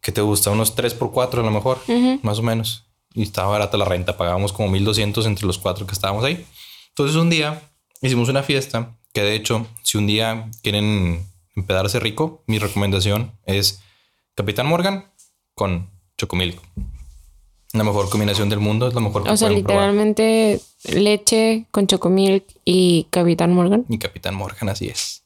[0.01, 0.51] ¿qué te gusta?
[0.51, 1.79] Unos 3 por 4 a lo mejor,
[2.23, 2.85] más o menos.
[3.15, 6.45] Y estaba barata la renta, pagábamos como 1200 entre los cuatro que estábamos ahí.
[6.89, 7.63] Entonces un día
[8.03, 11.25] hicimos una fiesta que de hecho, si un día quieren
[11.55, 13.81] empedarse rico, mi recomendación es
[14.35, 15.13] Capitán Morgan
[15.55, 16.61] con Chocomilk.
[17.73, 19.63] La mejor combinación del mundo, es lo mejor que O sea, probar.
[19.63, 23.85] literalmente leche con chocomilk y Capitán Morgan.
[23.89, 25.25] Mi Capitán Morgan, así es.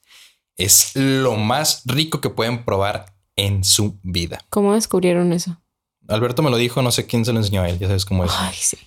[0.57, 4.43] Es lo más rico que pueden probar en su vida.
[4.49, 5.61] ¿Cómo descubrieron eso?
[6.09, 8.25] Alberto me lo dijo, no sé quién se lo enseñó a él, ya sabes cómo
[8.25, 8.31] es.
[8.35, 8.77] Ay, sí.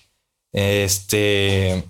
[0.51, 1.83] Este.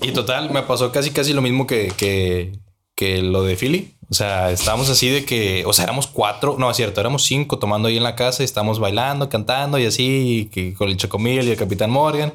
[0.00, 2.52] Y total, me pasó casi casi lo mismo que, que,
[2.94, 3.94] que lo de Philly.
[4.10, 7.58] O sea, estábamos así de que, o sea, éramos cuatro, no es cierto, éramos cinco
[7.58, 10.96] tomando ahí en la casa y estábamos bailando, cantando y así, y que con el
[10.96, 12.32] Chocomil y el Capitán Morgan.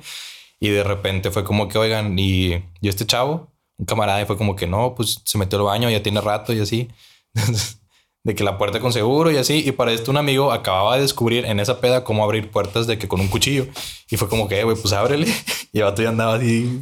[0.59, 4.37] Y de repente fue como que, oigan, y, y este chavo, un camarada, y fue
[4.37, 6.89] como que no, pues se metió al baño, ya tiene rato y así.
[8.23, 9.63] de que la puerta con seguro y así.
[9.65, 12.97] Y para esto un amigo acababa de descubrir en esa peda cómo abrir puertas de
[12.97, 13.67] que con un cuchillo.
[14.09, 15.27] Y fue como que, "Eh, güey, pues ábrele.
[15.73, 16.81] Y el vato ya andaba así,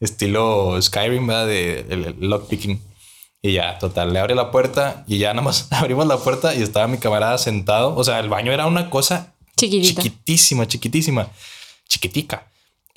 [0.00, 1.46] estilo Skyrim, ¿verdad?
[1.46, 2.80] De el, el lockpicking.
[3.40, 6.62] Y ya, total, le abre la puerta y ya nada más abrimos la puerta y
[6.62, 7.94] estaba mi camarada sentado.
[7.96, 10.02] O sea, el baño era una cosa Chiquitita.
[10.02, 11.28] chiquitísima, chiquitísima,
[11.88, 12.46] chiquitica.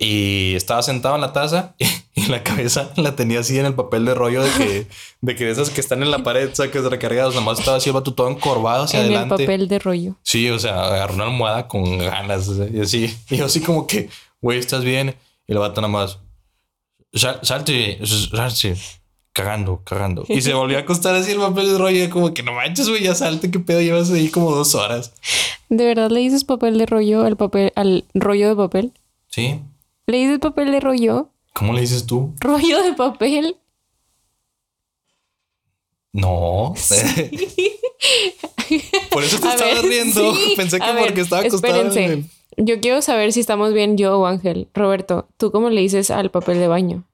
[0.04, 1.86] Y estaba sentado en la taza y,
[2.16, 4.88] y la cabeza la tenía así en el papel de rollo de que,
[5.22, 7.94] de que esas que están en la pared, sacas recargados, nada más estaba así el
[7.94, 9.36] vato todo encorvado hacia en adelante.
[9.36, 10.16] el papel de rollo.
[10.24, 13.16] Sí, o sea, agarró una almohada con ganas y así.
[13.30, 14.10] Y yo así como que,
[14.42, 15.16] güey, ¿estás bien?
[15.48, 16.18] Y el vato nada más,
[17.14, 18.00] "Sal- salte,
[18.32, 18.76] salte,
[19.34, 20.26] cagando, cagando.
[20.28, 23.04] Y se volvió a acostar así el papel de rollo, como que no manches, güey,
[23.04, 25.14] ya salte, qué pedo, llevas ahí como dos horas.
[25.70, 28.92] ¿De verdad le dices papel de rollo al papel, al rollo de papel?
[29.28, 29.60] Sí.
[30.12, 31.30] ¿Le dices papel de rollo?
[31.54, 32.36] ¿Cómo le dices tú?
[32.42, 33.56] ¿Rollo de papel?
[36.12, 36.74] No.
[39.12, 40.36] Por eso te A estabas ver, riendo.
[40.36, 40.54] sí.
[40.58, 41.80] Pensé que A ver, porque estaba acostado.
[41.82, 42.28] en espérense.
[42.58, 44.68] el- Yo quiero saber si estamos bien yo o Ángel.
[44.74, 47.08] Roberto, ¿tú cómo le dices al papel de baño?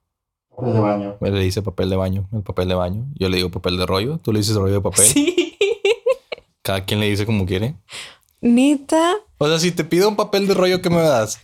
[0.55, 1.17] Papel de baño.
[1.21, 3.05] Él le dice papel de baño, el papel de baño.
[3.13, 5.05] Yo le digo papel de rollo, tú le dices rollo de papel.
[5.05, 5.55] Sí.
[6.63, 7.75] Cada quien le dice como quiere.
[8.41, 9.13] Neta.
[9.37, 11.39] O sea, si te pido un papel de rollo, ¿qué me das?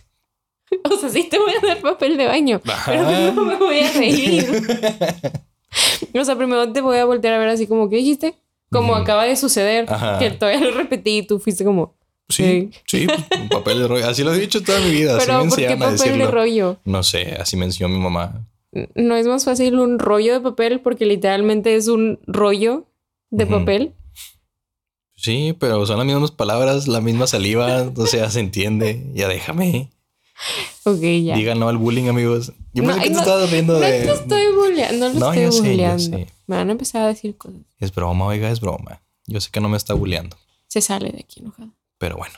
[0.90, 2.60] O sea, sí te voy a dar papel de baño.
[2.66, 2.92] Ajá.
[2.92, 4.46] Pero primero me voy a reír.
[6.16, 8.36] O sea, primero te voy a voltear a ver así como, ¿qué dijiste?
[8.70, 9.86] Como acaba de suceder.
[9.88, 10.20] Ajá.
[10.20, 11.96] Que todavía lo repetí y tú fuiste como,
[12.28, 13.06] Sí, sí,
[13.40, 14.06] un papel de rollo.
[14.08, 15.16] Así lo he dicho toda mi vida.
[15.16, 16.78] Así pero me ¿por qué papel de rollo?
[16.84, 18.46] No sé, así me enseñó mi mamá.
[18.94, 22.86] ¿No es más fácil un rollo de papel porque literalmente es un rollo
[23.30, 23.94] de papel?
[25.14, 29.06] Sí, pero son las mismas palabras, la misma saliva, o sea, se entiende.
[29.14, 29.90] Ya déjame.
[30.86, 31.36] Ok, ya.
[31.36, 32.52] Digan no al bullying, amigos.
[32.74, 33.90] Yo No, pensé que te no, estabas riendo No de.
[34.04, 36.02] te estoy bulleando, no lo No, estoy yo sé, yo bulleando.
[36.18, 36.26] sé.
[36.46, 37.60] Me van a empezar a decir cosas.
[37.78, 39.00] Es broma, oiga, es broma.
[39.26, 41.70] Yo sé que no me está bulleando, Se sale de aquí enojado.
[41.98, 42.34] pero bueno.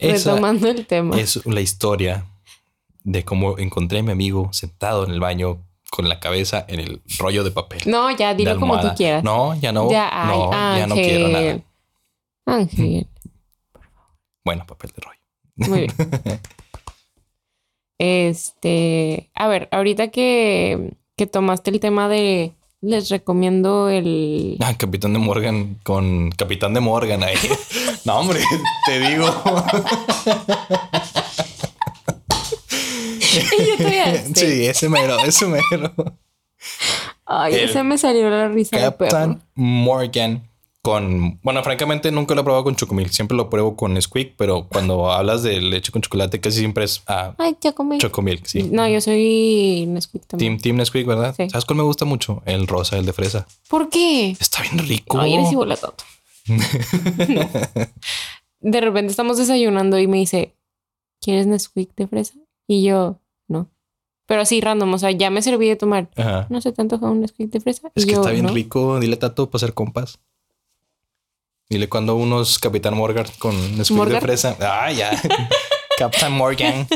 [0.00, 1.20] Retomando el tema.
[1.20, 2.24] es la historia
[3.04, 7.02] de cómo encontré a mi amigo sentado en el baño con la cabeza en el
[7.18, 7.82] rollo de papel.
[7.86, 9.22] No, ya, dilo como tú quieras.
[9.22, 9.88] No, ya no.
[9.90, 11.08] ya, ay, no, ya no Ángel.
[11.08, 11.60] quiero nada.
[12.46, 13.06] Ángel.
[14.44, 15.20] Bueno, papel de rollo.
[15.70, 15.92] Muy bien.
[17.98, 25.12] Este, a ver, ahorita que, que tomaste el tema de les recomiendo el Ah, Capitán
[25.14, 27.36] de Morgan con Capitán de Morgan ahí.
[28.04, 28.40] no, hombre,
[28.86, 29.26] te digo.
[33.50, 34.34] Yo todavía sé.
[34.34, 35.92] sí, ese mero, ese mero.
[37.24, 39.38] Ay, el se me salió la risa de perro.
[39.54, 40.48] Morgan
[40.90, 41.40] con.
[41.42, 43.10] Bueno, francamente nunca lo he probado con chocomilk.
[43.10, 47.02] Siempre lo pruebo con Squeak, pero cuando hablas de leche con chocolate, casi siempre es
[47.08, 47.98] ah, Ay, ya comí.
[47.98, 48.46] chocomilk.
[48.46, 48.62] Sí.
[48.64, 50.52] No, yo soy Nesquik también.
[50.54, 51.34] Team, team Nesquik, ¿verdad?
[51.36, 51.50] Sí.
[51.50, 52.42] ¿Sabes cuál me gusta mucho?
[52.46, 53.46] El rosa, el de fresa.
[53.68, 54.30] ¿Por qué?
[54.38, 55.18] Está bien rico.
[55.18, 56.04] Ay, eres igual a Toto.
[56.48, 56.56] No.
[58.60, 60.54] De repente estamos desayunando y me dice,
[61.20, 62.34] ¿quieres Nesquik de fresa?
[62.66, 63.68] Y yo, no.
[64.26, 66.08] Pero así random, o sea, ya me serví de tomar.
[66.16, 66.46] Ajá.
[66.50, 67.90] ¿No se te antoja un Nesquik de fresa?
[67.94, 68.52] Es Y que yo, está bien "No".
[68.52, 68.98] rico.
[68.98, 70.18] Dile Tato para hacer compas.
[71.68, 74.56] Dile cuando unos Capitán Morgan con Nesquik de fresa.
[74.60, 75.10] Ah, ya.
[75.98, 76.86] Captain Morgan.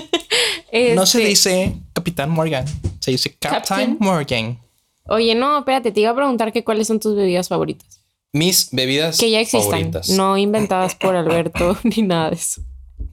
[0.94, 2.64] No se Este, dice Capitán Morgan.
[3.00, 3.96] Se dice Captain Captain.
[3.98, 4.60] Morgan.
[5.06, 8.00] Oye, no, espérate, te iba a preguntar que cuáles son tus bebidas favoritas.
[8.32, 10.08] Mis bebidas Que ya existan, favoritas.
[10.10, 12.62] no inventadas por Alberto ni nada de eso.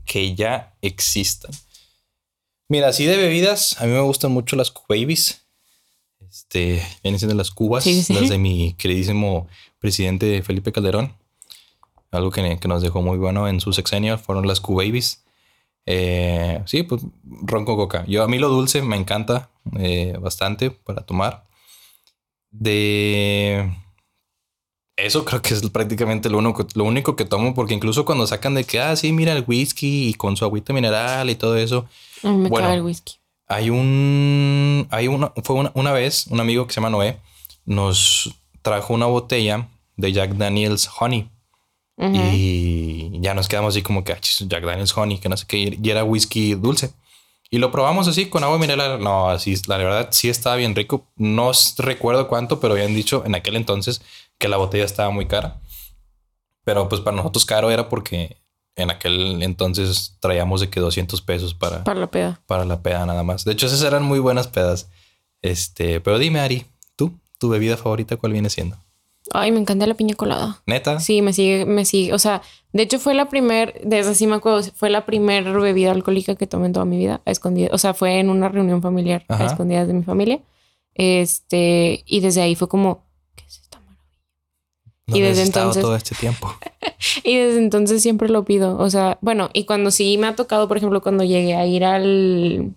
[0.05, 1.51] Que ya existan.
[2.69, 5.41] Mira, así de bebidas, a mí me gustan mucho las Babies.
[6.29, 8.13] Este, vienen siendo las cubas, Sí, sí.
[8.13, 9.47] las de mi queridísimo
[9.79, 11.13] presidente Felipe Calderón.
[12.11, 15.23] Algo que, que nos dejó muy bueno en su sexenio fueron las Q-Babies.
[15.85, 18.05] Eh, sí, pues ron con coca.
[18.07, 21.45] Yo a mí lo dulce me encanta eh, bastante para tomar.
[22.51, 23.71] De
[24.97, 28.55] eso creo que es prácticamente lo único, lo único que tomo, porque incluso cuando sacan
[28.55, 31.85] de que, ah, sí, mira el whisky y con su agüita mineral y todo eso,
[32.23, 32.71] me Bueno.
[32.73, 33.15] el whisky.
[33.47, 34.87] hay un.
[34.89, 35.31] Hay una.
[35.43, 37.17] Fue una, una vez un amigo que se llama Noé.
[37.65, 41.29] Nos trajo una botella de Jack Daniels Honey.
[41.99, 45.77] Y ya nos quedamos así como que "Ah, Jack Daniels Honey, que no sé qué.
[45.81, 46.91] Y era whisky dulce.
[47.49, 49.01] Y lo probamos así con agua mineral.
[49.01, 51.05] No, así, la verdad sí estaba bien rico.
[51.15, 54.01] No recuerdo cuánto, pero habían dicho en aquel entonces
[54.37, 55.59] que la botella estaba muy cara.
[56.65, 58.37] Pero pues para nosotros caro era porque
[58.75, 62.41] en aquel entonces traíamos de que 200 pesos para, Para la peda.
[62.45, 63.43] para la peda nada más.
[63.45, 64.89] De hecho, esas eran muy buenas pedas.
[65.41, 67.17] Este, pero dime, Ari, ¿tú?
[67.39, 68.77] ¿Tu bebida favorita cuál viene siendo?
[69.33, 70.61] Ay, me encanta la piña colada.
[70.65, 70.99] ¿Neta?
[70.99, 72.13] Sí, me sigue, me sigue.
[72.13, 72.41] O sea,
[72.73, 76.47] de hecho fue la primer, desde así me acuerdo, fue la primer bebida alcohólica que
[76.47, 77.71] tomé en toda mi vida, a escondidas.
[77.73, 79.43] O sea, fue en una reunión familiar Ajá.
[79.43, 80.39] a escondidas de mi familia.
[80.95, 83.03] Este, y desde ahí fue como,
[83.35, 84.17] ¿qué es esta maravilla?
[85.07, 86.53] ¿Dónde y desde entonces- todo este tiempo?
[87.23, 88.77] Y desde entonces siempre lo pido.
[88.79, 91.85] O sea, bueno, y cuando sí me ha tocado, por ejemplo, cuando llegué a ir
[91.85, 92.73] al.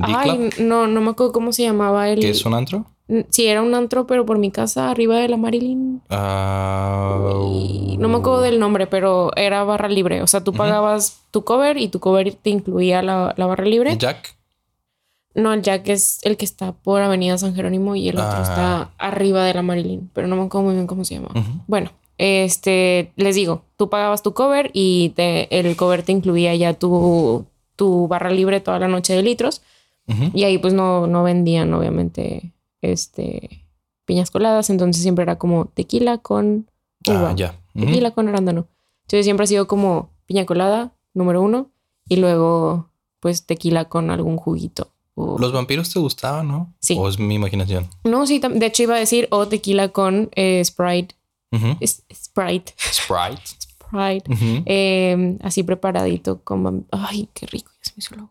[0.00, 2.20] Ay, no, no me acuerdo cómo se llamaba el.
[2.20, 2.86] ¿Qué es un antro?
[3.30, 6.02] Sí, era un antro, pero por mi casa, arriba de la Marilyn.
[6.10, 10.22] Ah, Y no me acuerdo del nombre, pero era barra libre.
[10.22, 13.96] O sea, tú pagabas tu cover y tu cover te incluía la, la barra libre.
[13.96, 14.36] Jack.
[15.34, 18.42] No, el Jack es el que está por Avenida San Jerónimo y el otro Ah.
[18.42, 21.28] está arriba de la Marilyn, pero no me acuerdo muy bien cómo se llama.
[21.66, 26.74] Bueno, este, les digo, tú pagabas tu cover y te- el cover te incluía ya
[26.74, 29.62] tu, tu barra libre toda la noche de litros.
[30.34, 33.64] Y ahí pues no, no vendían, obviamente, este,
[34.04, 34.70] piñas coladas.
[34.70, 36.70] Entonces siempre era como tequila con
[37.06, 37.30] uva.
[37.30, 37.54] Ah, ya.
[37.74, 38.66] Tequila con arándano.
[39.02, 41.70] Entonces siempre ha sido como piña colada, número uno.
[42.08, 44.90] Y luego, pues tequila con algún juguito.
[45.14, 46.74] o- Los vampiros te gustaban, ¿no?
[46.80, 46.96] Sí.
[46.98, 47.88] ¿O es mi imaginación?
[48.04, 51.14] No, sí, de hecho iba a decir o tequila con eh, Sprite.
[52.14, 52.74] Sprite.
[52.92, 53.42] Sprite.
[53.88, 54.24] Sprite.
[54.66, 56.86] Eh, así preparadito con...
[56.90, 57.70] Ay, qué rico.
[57.82, 58.30] Ya se me hizo.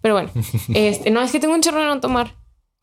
[0.00, 0.30] Pero bueno,
[0.74, 2.34] este, no, es que tengo un chorro de no tomar.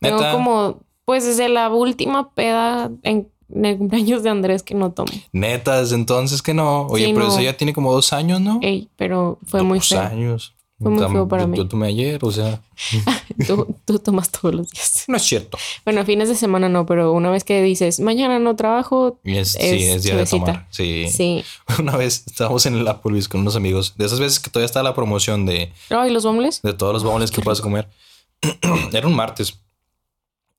[0.04, 0.32] Tengo ¿Neta?
[0.34, 5.12] como, pues desde la última peda en, en el cumpleaños de Andrés que no tomo.
[5.32, 6.88] Neta, desde entonces que no.
[6.88, 7.32] Oye, Sí, pero no.
[7.34, 8.60] eso ya tiene como dos años, ¿no?
[8.62, 10.02] Ey, pero fue muy Dos feo.
[10.02, 10.54] años.
[10.82, 11.58] Fue muy feo para yo, mí.
[11.58, 12.60] Yo tomé ayer, o sea,
[13.48, 15.06] Tú, tú tomas todos los días.
[15.08, 15.58] no es cierto.
[15.86, 19.56] Bueno, fines de semana no, pero una vez que dices, mañana no trabajo, Y es,
[19.56, 20.68] Es sí, es día de tomar.
[20.72, 21.06] Sí.
[21.10, 21.44] sí.
[21.80, 23.94] Una vez estábamos en el Applebee's con unos amigos.
[23.98, 26.62] De esas veces que todavía está la promoción de, Ay, los bombles.
[26.64, 27.88] de todos los bombones que puedas comer.
[28.92, 29.60] Era un martes.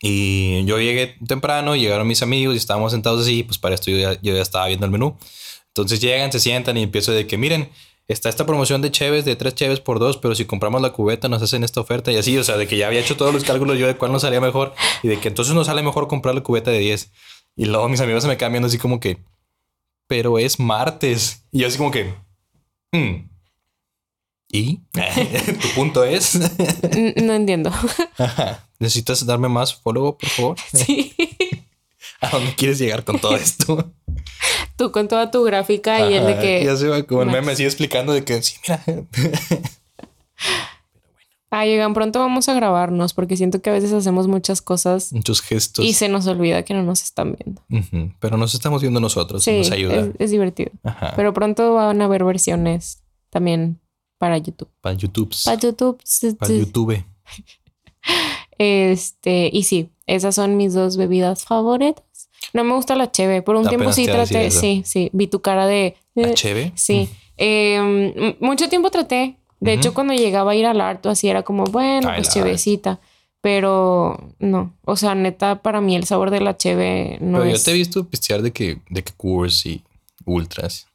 [0.00, 3.42] Y yo llegué temprano, llegaron mis amigos y estábamos sentados así.
[3.42, 5.16] Pues para esto yo ya, estaba viendo el menú.
[5.68, 7.70] Entonces llegan, se sientan y empiezo de que miren,
[8.07, 11.28] está esta promoción de cheves, de tres cheves por dos, pero si compramos la cubeta
[11.28, 12.37] nos hacen esta oferta y así.
[12.38, 14.40] O sea, de que ya había hecho todos los cálculos yo de cuál nos salía
[14.40, 17.11] mejor y de que entonces nos sale mejor comprar la cubeta de 10.
[17.57, 19.18] Y luego mis amigos se me quedan viendo así como que,
[20.09, 21.46] pero es martes.
[21.50, 22.14] Y yo así como que,
[22.92, 23.34] "Hmm.
[24.55, 24.81] ¿Y?
[25.62, 26.37] ¿Tu punto es?
[26.37, 27.73] No entiendo.
[28.19, 28.69] Ajá.
[28.79, 30.57] ¿Necesitas darme más follow, por favor?
[30.73, 31.12] sí.
[32.21, 33.93] ¿A dónde quieres llegar con todo esto?
[34.77, 36.64] Tú con toda tu gráfica y el de que.
[36.64, 38.85] Ya se va como el meme sigue explicando de que sí, mira.
[41.51, 45.40] Ah, llegan pronto vamos a grabarnos porque siento que a veces hacemos muchas cosas Muchos
[45.40, 45.85] gestos.
[45.85, 47.61] y se nos olvida que no nos están viendo.
[48.21, 49.43] Pero nos estamos viendo nosotros.
[49.43, 49.97] Sí, nos ayuda.
[49.97, 50.71] es, es divertido.
[50.85, 51.12] Ajá.
[51.17, 53.81] Pero pronto van a haber versiones también
[54.24, 54.68] para YouTube.
[54.80, 55.34] para YouTube.
[55.44, 55.98] Para YouTube.
[56.38, 57.04] Para YouTube.
[58.58, 62.04] Este, y sí, esas son mis dos bebidas favoritas.
[62.52, 63.42] No me gusta la cheve.
[63.42, 64.50] Por un tiempo sí traté.
[64.50, 65.10] Sí, sí.
[65.12, 65.96] Vi tu cara de.
[66.14, 66.72] La cheve.
[66.76, 67.08] Sí.
[67.37, 69.37] Eh, m- mucho tiempo traté.
[69.60, 73.00] De hecho, cuando llegaba a ir al harto, así era como, bueno, Ay, pues chevecita.
[73.40, 74.74] Pero no.
[74.84, 77.58] O sea, neta, para mí el sabor de la cheve no Pero es.
[77.60, 79.82] yo te he visto pistear de que, de que Coors y
[80.26, 80.87] Ultras.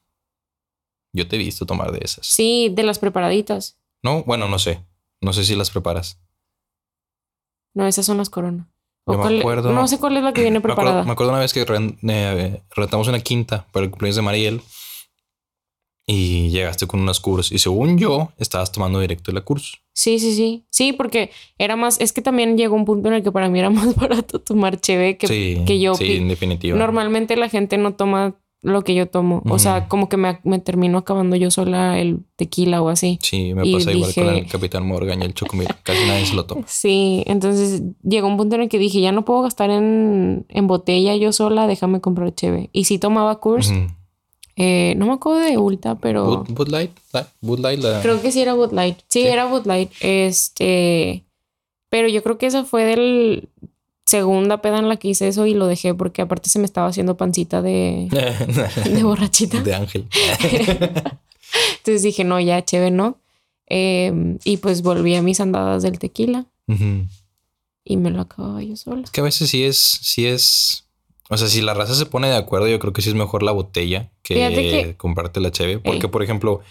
[1.13, 2.25] Yo te he visto tomar de esas.
[2.25, 3.77] Sí, de las preparaditas.
[4.03, 4.83] No, bueno, no sé.
[5.21, 6.19] No sé si las preparas.
[7.73, 8.69] No, esas son las corona.
[9.05, 11.03] O Yo me acuerdo- No sé cuál es la que viene Me acuerdo, preparada.
[11.05, 14.61] me acuerdo una vez que ren- eh, rentamos una quinta para el cumpleaños de Mariel.
[16.11, 17.51] y llegaste con unas cursos.
[17.51, 19.77] Y según yo, estabas tomando directo la curso.
[19.93, 20.65] Sí, sí, sí.
[20.71, 23.59] Sí, porque era más, es que también llegó un punto en el que para mí
[23.59, 25.93] era más barato tomar cheve que, Sí, que yo.
[25.93, 26.75] sí, en definitiva.
[26.79, 29.41] Normalmente la gente no toma lo que yo tomo.
[29.49, 33.17] O sea, como que me, me termino acabando yo sola el tequila o así.
[33.21, 35.67] Sí, me Y pasa igual con el Capitán Morgan y el Chocomil.
[35.83, 36.63] Casi nadie se lo toma.
[36.67, 40.67] Sí, entonces llegó un punto en el que dije, ya no puedo gastar en, en
[40.67, 42.69] botella yo sola, déjame comprar cheve.
[42.73, 43.71] Y sí tomaba Coors,
[44.57, 46.91] eh, no me acuerdo de Ulta, pero Bud, Light,
[47.39, 48.97] Bud Light, la- creo que sí era Bud Light.
[49.07, 49.27] Sí, Sí.
[49.27, 49.89] era Bud Light.
[50.01, 51.23] Este,
[51.89, 53.47] pero yo creo que esa fue del
[54.09, 56.87] segunda peda en la que hice eso y lo dejé porque aparte se me estaba
[56.87, 58.07] haciendo pancita de,
[58.89, 59.61] de borrachita.
[59.61, 60.07] de Ángel.
[61.77, 63.17] Entonces dije, no, ya, cheve, no.
[63.67, 66.45] Eh, y pues volví a mis andadas del tequila
[67.83, 69.01] y me lo acababa yo sola.
[69.03, 70.85] Es que a veces sí es, sí es.
[71.29, 73.43] O sea, si la raza se pone de acuerdo, yo creo que sí es mejor
[73.43, 75.77] la botella que, que- comprarte la cheve.
[75.79, 76.11] Porque, Ey.
[76.11, 76.61] por ejemplo,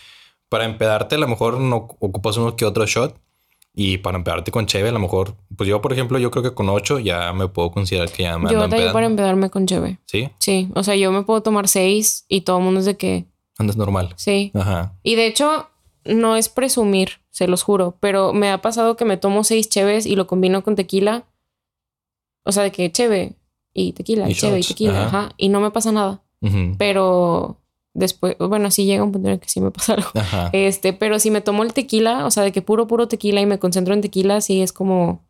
[0.48, 3.16] para empedarte, a lo mejor no ocupas uno que otro shot.
[3.80, 6.52] Y para empedarte con cheve, a lo mejor, pues yo, por ejemplo, yo creo que
[6.52, 9.66] con ocho ya me puedo considerar que ya me Yo ando batallé para empedarme con
[9.66, 9.98] cheve.
[10.04, 12.96] Sí, Sí, o sea, yo me puedo tomar seis y todo el mundo es de
[12.96, 14.14] que andas normal.
[14.16, 14.50] sí.
[14.54, 14.94] Ajá.
[15.04, 15.68] Y de hecho,
[16.04, 20.06] no es presumir, se los juro, pero me ha pasado que me tomo seis cheves
[20.06, 21.24] y lo combino con tequila.
[22.44, 23.34] O sea, de que cheve
[23.72, 25.18] y tequila, Y cheve y tequila, ajá.
[25.26, 25.32] ajá.
[25.36, 26.20] Y no me pasa nada.
[26.40, 26.74] Ujú.
[26.78, 27.58] Pero
[27.94, 30.10] después, bueno, sí llega un punto en el que sí me pasa algo.
[30.14, 30.50] Ajá.
[30.52, 33.46] Este, pero si me tomo el tequila, o sea, de que puro, puro tequila y
[33.46, 35.24] me concentro en tequila, sí es como,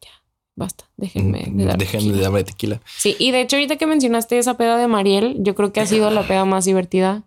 [0.00, 0.10] ya,
[0.56, 2.16] basta, déjenme de dar Mm, tequila.
[2.16, 2.80] de darme tequila.
[2.96, 5.86] Sí, y de hecho ahorita que mencionaste esa peda de Mariel, yo creo que ha
[5.86, 7.22] sido la peda más divertida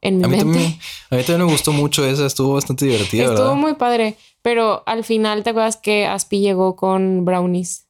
[0.00, 0.44] en mi A mí, mente.
[0.52, 0.78] también,
[1.10, 3.54] a mí también me gustó mucho esa, estuvo bastante divertida, Estuvo ¿verdad?
[3.54, 7.83] muy padre, pero al final te acuerdas que Aspi llegó con brownies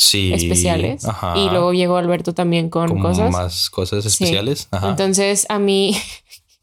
[0.00, 0.32] Sí.
[0.32, 1.36] especiales Ajá.
[1.36, 3.30] y luego llegó Alberto también con Como cosas.
[3.32, 4.08] más cosas Sí.
[4.08, 4.68] especiales.
[4.70, 4.90] Ajá.
[4.90, 5.94] Entonces a mí,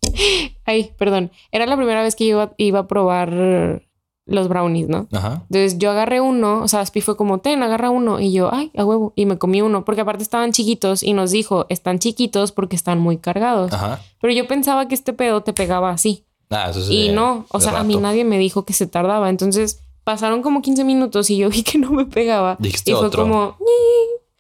[0.65, 3.81] ay, perdón, era la primera vez que yo iba, iba a probar
[4.27, 5.07] los brownies, ¿no?
[5.11, 5.43] Ajá.
[5.51, 8.19] Entonces yo agarré uno, o sea, Aspi fue como, ten, agarra uno.
[8.19, 9.13] Y yo, ay, a huevo.
[9.15, 12.97] Y me comí uno, porque aparte estaban chiquitos y nos dijo, están chiquitos porque están
[12.99, 13.71] muy cargados.
[13.71, 14.01] Ajá.
[14.21, 16.23] Pero yo pensaba que este pedo te pegaba así.
[16.49, 19.29] Ah, eso Y de- no, o sea, a mí nadie me dijo que se tardaba.
[19.29, 22.55] Entonces pasaron como 15 minutos y yo vi que no me pegaba.
[22.59, 23.23] Dijiste y fue otro.
[23.23, 23.57] como,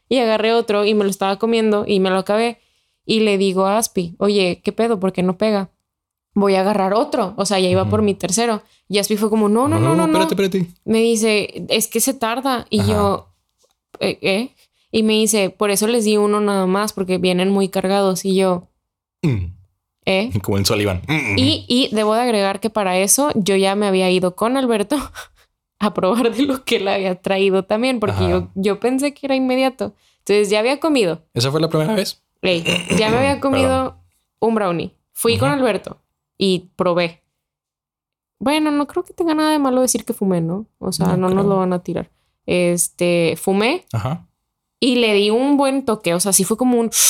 [0.07, 2.59] y agarré otro y me lo estaba comiendo y me lo acabé.
[3.05, 4.99] Y le digo a Aspi, oye, ¿qué pedo?
[4.99, 5.69] ¿Por qué no pega?
[6.33, 7.33] Voy a agarrar otro.
[7.37, 8.63] O sea, ya iba por mi tercero.
[8.89, 10.21] Y Aspi fue como, no, no, no, no, no.
[10.23, 10.79] espérate, espérate.
[10.85, 12.65] Me dice, es que se tarda.
[12.69, 12.91] Y Ajá.
[12.91, 13.27] yo,
[13.99, 14.17] ¿eh?
[14.21, 14.49] ¿eh?
[14.91, 18.23] Y me dice, por eso les di uno nada más, porque vienen muy cargados.
[18.25, 18.69] Y yo,
[19.21, 19.53] Mm.
[20.05, 20.29] ¿eh?
[20.43, 21.01] Como el Sullivan.
[21.07, 21.37] Mm.
[21.39, 24.97] Y, y debo de agregar que para eso yo ya me había ido con Alberto
[25.85, 28.29] a probar de lo que él había traído también, porque Ajá.
[28.29, 29.93] yo, yo pensé que era inmediato.
[30.19, 32.21] Entonces ya había comido, ¿Esa fue la primera vez?
[32.41, 32.63] Ey,
[32.97, 33.97] ya me había comido
[34.39, 34.91] un brownie.
[35.13, 35.59] Fui con Ujú.
[35.59, 36.01] Alberto
[36.37, 37.23] y probé.
[38.39, 40.65] Bueno, no creo que tenga nada de malo decir que fumé, ¿no?
[40.79, 42.09] O sea, No no, nos lo van a tirar.
[42.45, 44.27] Este, fumé Ajá.
[44.79, 46.13] y le di un buen toque.
[46.13, 46.89] O sea, sí fue como un.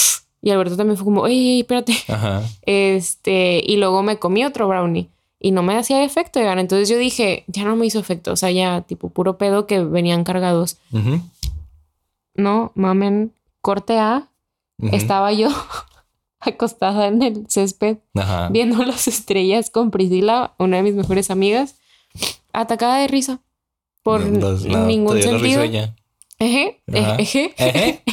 [0.42, 1.96] Y Alberto también fue como, ey, espérate.
[2.08, 2.44] Ajá.
[2.62, 6.60] Este, y luego me comí otro brownie y no me hacía efecto, oigan.
[6.60, 8.32] Entonces yo dije, ya no me hizo efecto.
[8.32, 10.78] O sea, ya tipo puro pedo que venían cargados.
[10.92, 11.22] Ujú.
[12.36, 14.30] No, mamen, corte A.
[14.80, 14.96] Ujú.
[14.96, 15.50] Estaba yo
[16.40, 18.50] acostada en el césped Ajá.
[18.50, 21.76] viendo las estrellas con Priscila, una de mis mejores amigas,
[22.54, 23.40] atacada de risa.
[24.04, 25.40] Por Las- la- ningún sentido.
[25.40, 25.96] risueña.
[26.38, 27.16] Eje, Ajá.
[27.18, 27.56] eje.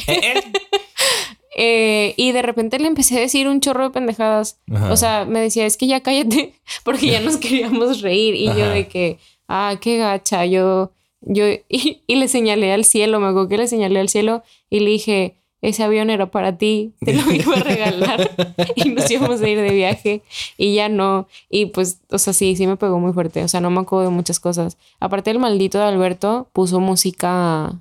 [1.55, 4.59] Eh, y de repente le empecé a decir un chorro de pendejadas.
[4.73, 4.91] Ajá.
[4.91, 8.35] O sea, me decía, es que ya cállate, porque ya nos queríamos reír.
[8.35, 13.19] Y yo de que, ah, qué gacha, yo, yo, y, y le señalé al cielo,
[13.19, 16.93] me acuerdo que le señalé al cielo y le dije, ese avión era para ti,
[16.99, 18.31] te lo iba a regalar
[18.75, 20.21] y nos íbamos a ir de viaje
[20.57, 21.27] y ya no.
[21.49, 24.09] Y pues, o sea, sí, sí me pegó muy fuerte, o sea, no me acuerdo
[24.09, 24.77] de muchas cosas.
[24.99, 27.79] Aparte el maldito de Alberto puso música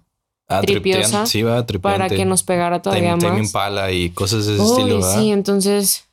[0.49, 1.25] Ah, tripiosa.
[1.27, 3.47] Sí, va, para que nos pegara todavía Tame más.
[3.47, 5.21] Impala y cosas de ese Uy, estilo, ¿verdad?
[5.21, 6.05] sí, entonces.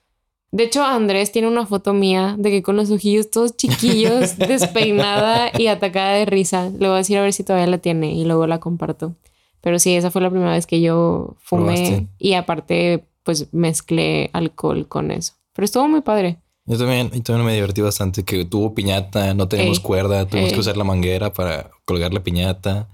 [0.51, 5.51] De hecho, Andrés tiene una foto mía de que con los ojillos todos chiquillos, despeinada
[5.57, 6.69] y atacada de risa.
[6.71, 9.13] Le voy a decir a ver si todavía la tiene y luego la comparto.
[9.61, 12.07] Pero sí, esa fue la primera vez que yo fumé Probaste.
[12.17, 15.33] y aparte, pues mezclé alcohol con eso.
[15.53, 16.37] Pero estuvo muy padre.
[16.65, 20.49] Yo también, yo también me divertí bastante que tuvo piñata, no teníamos Ey, cuerda, tuvimos
[20.49, 20.53] ey.
[20.55, 22.87] que usar la manguera para colgar la piñata.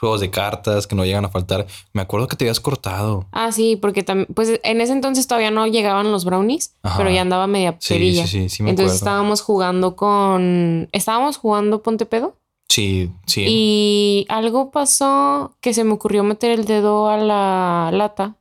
[0.00, 1.66] Juegos de cartas que no llegan a faltar.
[1.92, 3.26] Me acuerdo que te habías cortado.
[3.32, 6.96] Ah, sí, porque también, pues en ese entonces todavía no llegaban los brownies, Ajá.
[6.96, 8.26] pero ya andaba media Sí, pedilla.
[8.26, 9.10] sí, sí, sí me Entonces acuerdo.
[9.10, 10.88] estábamos jugando con.
[10.92, 12.34] Estábamos jugando Ponte Pedo.
[12.70, 13.44] Sí, sí.
[13.46, 18.36] Y algo pasó que se me ocurrió meter el dedo a la lata.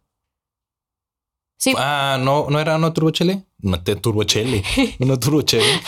[1.58, 3.44] Sí, Ah, no, no era no turbo chile.
[3.62, 4.64] Una te- turbochele.
[5.00, 5.82] Una turbochele.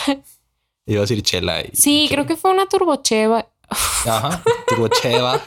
[0.85, 1.61] Iba a decir chela.
[1.61, 3.47] y- Sí, creo que fue una turbocheva.
[3.69, 4.43] Ajá.
[4.75, 5.41] Turbocheva.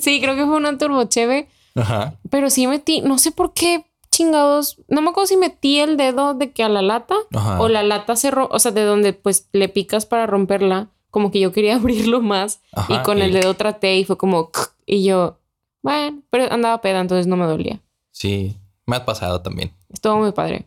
[0.00, 1.48] Sí, creo que fue una turbocheve.
[1.74, 2.14] Ajá.
[2.30, 4.76] Pero sí metí, no sé por qué chingados.
[4.88, 7.60] No me acuerdo si metí el dedo de que a la lata Ajá.
[7.60, 10.88] o la lata se ro- o sea, de donde pues le picas para romperla.
[11.10, 14.16] Como que yo quería abrirlo más Ajá, y con el y- dedo traté y fue
[14.16, 14.50] como
[14.86, 15.38] y yo,
[15.82, 17.80] bueno, pero andaba peda, entonces no me dolía.
[18.10, 18.56] Sí.
[18.86, 19.72] Me ha pasado también.
[19.90, 20.66] Estuvo muy padre.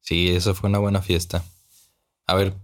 [0.00, 1.42] Sí, eso fue una buena fiesta.
[2.28, 2.54] A ver,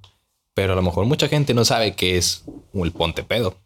[0.56, 2.42] pero a lo mejor mucha gente no sabe qué es
[2.72, 3.56] el ponte pedo.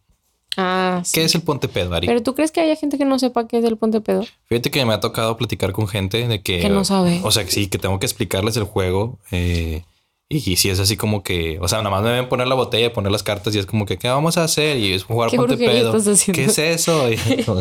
[0.56, 1.12] Ah, sí.
[1.14, 2.08] ¿Qué es el ponte pedo, Ari?
[2.08, 4.24] Pero tú crees que haya gente que no sepa qué es el ponte pedo?
[4.46, 6.58] Fíjate que me ha tocado platicar con gente de que...
[6.58, 7.20] Que no sabe.
[7.22, 9.20] O sea, que sí, que tengo que explicarles el juego.
[9.30, 9.84] eh,
[10.28, 11.60] y, y si es así como que...
[11.60, 13.86] O sea, nada más me ven poner la botella, poner las cartas y es como
[13.86, 14.76] que, ¿qué vamos a hacer?
[14.76, 15.92] Y es jugar ¿Qué ponte pedo.
[16.32, 17.08] ¿Qué es eso?
[17.08, 17.16] Y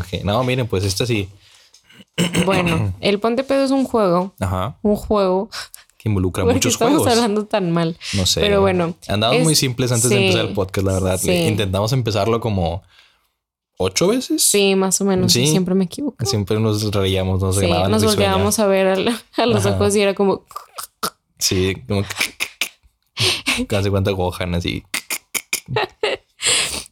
[0.09, 1.29] que, no, miren, pues esto sí.
[2.45, 4.79] Bueno, el ponte pedo es un juego, Ajá.
[4.81, 5.49] un juego.
[6.01, 7.13] Que involucra ¿Por qué muchos estamos juegos.
[7.17, 7.97] hablando tan mal?
[8.13, 8.39] No sé.
[8.39, 11.19] Pero bueno, Andamos muy simples antes de empezar el podcast, la verdad.
[11.19, 11.29] sí.
[11.29, 12.83] Intentamos empezarlo como
[13.77, 14.41] ocho veces.
[14.41, 15.33] Sí, más o menos.
[15.33, 15.45] Sí.
[15.45, 16.25] Siempre me equivoco.
[16.25, 19.75] Siempre nos reíamos, nos Sí, ganaban nos volteábamos a ver a, la- a los Ajá.
[19.75, 20.45] ojos y era como,
[21.37, 22.03] Sí, como
[23.67, 24.83] casi cuenta Gohan así.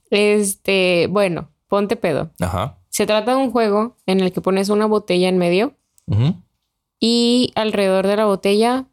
[0.10, 2.32] este, bueno, ponte pedo.
[2.40, 2.78] Ajá.
[2.90, 5.74] Se trata de un juego en el que pones una botella en medio
[7.00, 8.86] y alrededor de la botella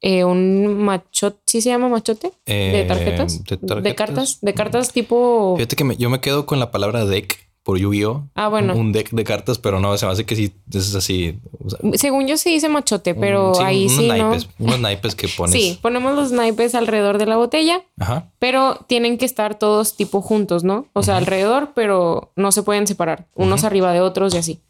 [0.00, 2.32] eh, un machote, ¿sí se llama machote?
[2.46, 3.42] ¿De Eh, tarjetas?
[3.44, 5.54] de cartas, de cartas tipo...
[5.56, 8.28] Fíjate que me- yo me quedo con la palabra deck por Yu-Gi-Oh.
[8.34, 8.74] Ah, bueno.
[8.74, 11.38] Un deck de cartas, pero no, se me hace que sí, es así.
[11.62, 14.14] o sea, Según yo se dice machote, pero un- sí, ahí unos sí, ¿no?
[14.30, 15.52] naipes, Unos naipes que pones.
[15.52, 18.30] Sí, ponemos los naipes alrededor de la botella, Ajá.
[18.38, 20.86] pero tienen que estar todos tipo juntos, ¿no?
[20.94, 24.60] O sea, alrededor, pero no se pueden separar, unos arriba de otros y así.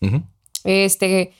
[0.64, 1.32] Este,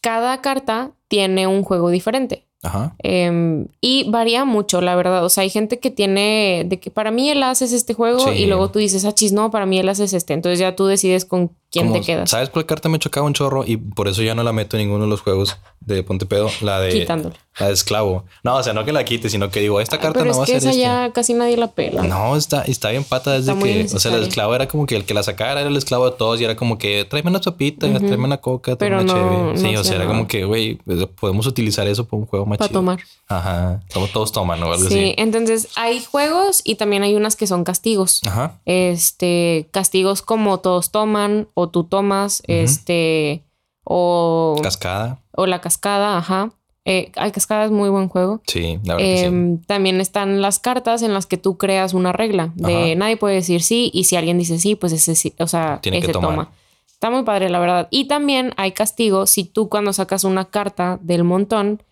[0.00, 2.46] cada carta tiene un juego diferente.
[2.66, 2.94] Ajá.
[2.98, 5.24] Em, y varía mucho, la verdad.
[5.24, 8.20] O sea, hay gente que tiene de que para mí el as es este juego
[8.20, 8.30] Sí.
[8.30, 10.34] y luego tú dices, ah, chis, no, para mí el as es este.
[10.34, 13.32] Entonces ya tú decides con quién Como, te quedas ¿Sabes cuál carta me chocaba un
[13.34, 13.64] chorro?
[13.66, 16.48] Y por eso ya no la meto en ninguno de los juegos de Ponte Pedo.
[16.60, 16.90] La de.
[17.00, 17.34] quitándola.
[17.58, 18.24] La de esclavo.
[18.44, 20.38] No, o sea, no que la quite, sino que digo, esta carta Pero no es
[20.38, 20.80] va a que ser esa este.
[20.82, 22.02] ya casi nadie la pela.
[22.02, 24.94] No, está, está bien pata desde Está que, o sea, el esclavo era como que
[24.96, 27.42] el que la sacara era el esclavo de todos y era como que tráeme una
[27.42, 27.98] sopita, Ujú.
[27.98, 29.52] tráeme una coca, tráeme Pero una no- cheve.
[29.52, 30.16] no Sí, o hacía sea, era nada.
[30.16, 33.00] como que, güey, pues, podemos utilizar eso para un juego más Para tomar.
[33.28, 35.14] Ajá, todos, todos toman o algo Sí, así.
[35.18, 38.20] entonces hay juegos y también hay unas que son castigos.
[38.26, 43.44] Ajá, Este, castigos como todos toman o tú tomas, este,
[43.84, 45.22] o, cascada.
[45.32, 46.50] o la cascada, ajá.
[46.88, 48.40] Eh, hay cascada es muy buen juego.
[48.46, 49.24] Sí, la verdad que sí.
[49.24, 52.94] Em, También están las cartas en las que tú creas una regla de Ajá.
[52.94, 55.98] nadie puede decir sí y si alguien dice sí, pues ese sí, o sea, Tiene
[55.98, 56.30] que ese tomar.
[56.30, 56.52] toma.
[56.86, 57.88] Está muy padre, la verdad.
[57.90, 61.82] Y también hay castigo si tú cuando sacas una carta del montón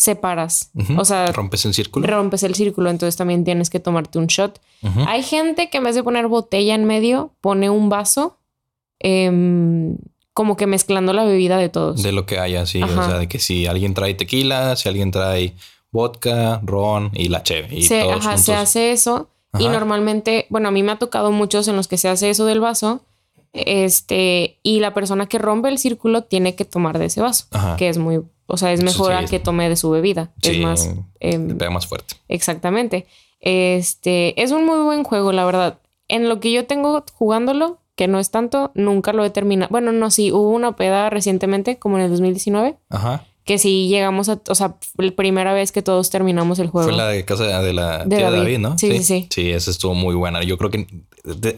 [0.00, 2.06] separas, o sea, Rompes el círculo.
[2.06, 4.58] rompes el círculo, entonces también tienes que tomarte un shot.
[5.06, 8.38] Hay gente que en vez de poner botella en medio, pone un vaso,
[8.98, 9.98] em,
[10.32, 12.02] como que mezclando la bebida de todos.
[12.02, 12.80] De lo que haya, sí.
[12.80, 12.98] Ajá.
[12.98, 15.52] O sea, de que si alguien trae tequila, si alguien trae
[15.92, 17.68] vodka, ron y la cheve.
[17.76, 19.28] Y se, todos ajá, se hace eso
[19.58, 22.46] y normalmente, bueno, a mí me ha tocado muchos en los que se hace eso
[22.46, 23.02] del vaso,
[23.52, 27.46] este, y la persona que rompe el círculo tiene que tomar de ese vaso,
[27.76, 30.30] que es muy, o sea, es mejor sí a es- que tome de su bebida,
[30.42, 30.90] es Sí, más,
[31.20, 32.16] em, Te pega más fuerte.
[32.28, 33.06] exactamente.
[33.40, 35.78] Este, es un muy buen juego, la verdad.
[36.08, 39.68] En lo que yo tengo jugándolo, que no es tanto, nunca lo he terminado.
[39.70, 43.24] Bueno, no, sí, hubo una peda recientemente, como en el 2019, Ajá.
[43.44, 46.88] que sí llegamos a, o sea, la primera vez que todos terminamos el juego.
[46.88, 48.38] Fue la de casa de la De tía David.
[48.42, 48.78] David, ¿no?
[48.78, 49.28] Sí, sí, sí.
[49.30, 50.42] Sí, esa estuvo muy buena.
[50.42, 50.86] Yo creo que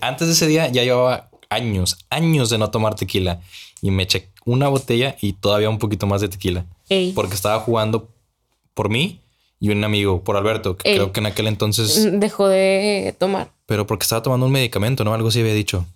[0.00, 3.40] antes de ese día ya llevaba años, años de no tomar tequila
[3.80, 7.12] y me eché una botella y todavía un poquito más de tequila Ey.
[7.12, 8.08] porque estaba jugando
[8.74, 9.20] por mí
[9.60, 10.96] y un amigo, por Alberto, que Ey.
[10.96, 13.50] creo que en aquel entonces, Dejó de tomar.
[13.66, 15.14] pero porque estaba tomando un medicamento, ¿no?
[15.14, 15.86] Algo así había dicho.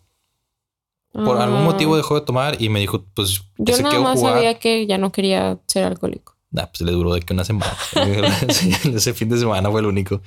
[1.13, 1.65] Por algún Ah.
[1.65, 4.35] motivo dejó de tomar y me dijo, pues, que Yo se nada más jugar.
[4.35, 6.35] sabía que ya no quería ser alcohólico.
[6.51, 7.75] Nah, pues le duró de que una semana.
[8.95, 10.21] Ese fin de semana fue el único.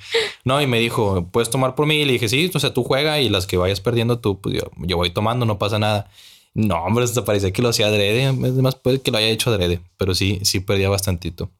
[0.44, 1.94] No, y me dijo, puedes tomar por mí.
[1.96, 4.56] Y le dije, sí, o sea, tú juega y las que vayas perdiendo tú, pues
[4.56, 6.10] yo, yo voy tomando, no pasa nada.
[6.54, 8.24] No, hombre, hasta parecía que lo hacía adrede.
[8.24, 11.50] Es más, puede que lo haya hecho adrede, pero sí, sí perdía bastantito.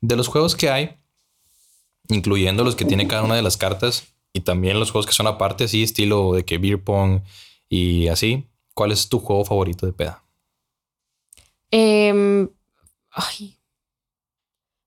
[0.00, 0.96] De los juegos que hay,
[2.08, 5.26] incluyendo los que tiene cada una de las cartas y también los juegos que son
[5.26, 7.20] aparte, así, estilo de que beer pong
[7.68, 10.22] y así, ¿cuál es tu juego favorito de peda?
[11.70, 12.48] Em,
[13.10, 13.58] ay.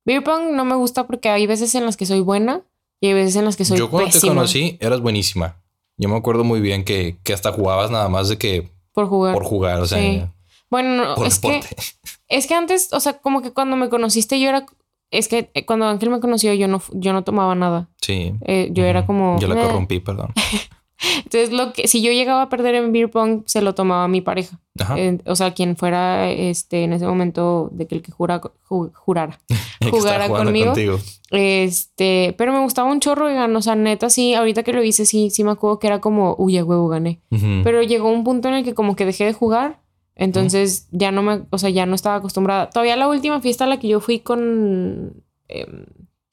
[0.06, 2.62] Beer pong no me gusta porque hay veces en las que soy buena
[3.00, 5.62] y hay veces en las que soy Yo cuando te pésima conocí eras buenísima.
[5.98, 9.34] Yo me acuerdo muy bien que, que hasta jugabas nada más de que por jugar.
[9.34, 9.80] por jugar.
[9.80, 10.24] O sea, Sí.
[10.70, 11.76] Bueno, no, por es que, deporte.
[12.28, 14.66] es que antes, o sea, como que cuando me conociste yo era,
[15.12, 17.90] es que eh, cuando Ángel me conoció yo no, yo no tomaba nada.
[18.02, 18.34] Sí.
[18.42, 19.40] Eh, yo era como...
[19.40, 20.34] Yo la corrompí, perdón.
[21.18, 24.22] Entonces, lo que, si yo llegaba a perder en beer pong, se lo tomaba mi
[24.22, 24.60] pareja.
[24.80, 24.97] Ajá.
[25.00, 28.91] Eh, o sea, quien fuera este, en ese momento de que el que jura, ju-
[28.93, 29.39] jurara.
[29.91, 30.68] Jugara conmigo.
[30.68, 31.00] contigo.
[31.32, 35.06] Este, pero me gustaba un chorro, oigan, o sea, neta, sí, ahorita que lo hice,
[35.06, 37.22] sí, sí me acuerdo que era como, uy, a huevo, gané.
[37.32, 37.62] Ujú.
[37.64, 39.80] Pero llegó un punto en el que como que dejé de jugar,
[40.16, 42.70] entonces ya no me, o sea, ya no estaba acostumbrada.
[42.70, 45.86] Todavía la última fiesta a la que yo fui con, em,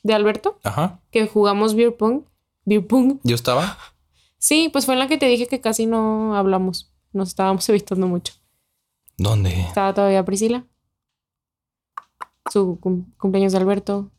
[0.02, 1.00] de Alberto, Ajá.
[1.10, 2.22] que jugamos beer pong,
[2.64, 3.78] beer pong, Yo estaba.
[4.46, 8.06] Sí, pues fue en la que te dije que casi no hablamos, nos estábamos evitando
[8.06, 8.32] mucho.
[9.18, 9.50] ¿Dónde?
[9.62, 10.64] Estaba todavía Priscila,
[12.52, 14.10] su cum- cumpleaños de Alberto,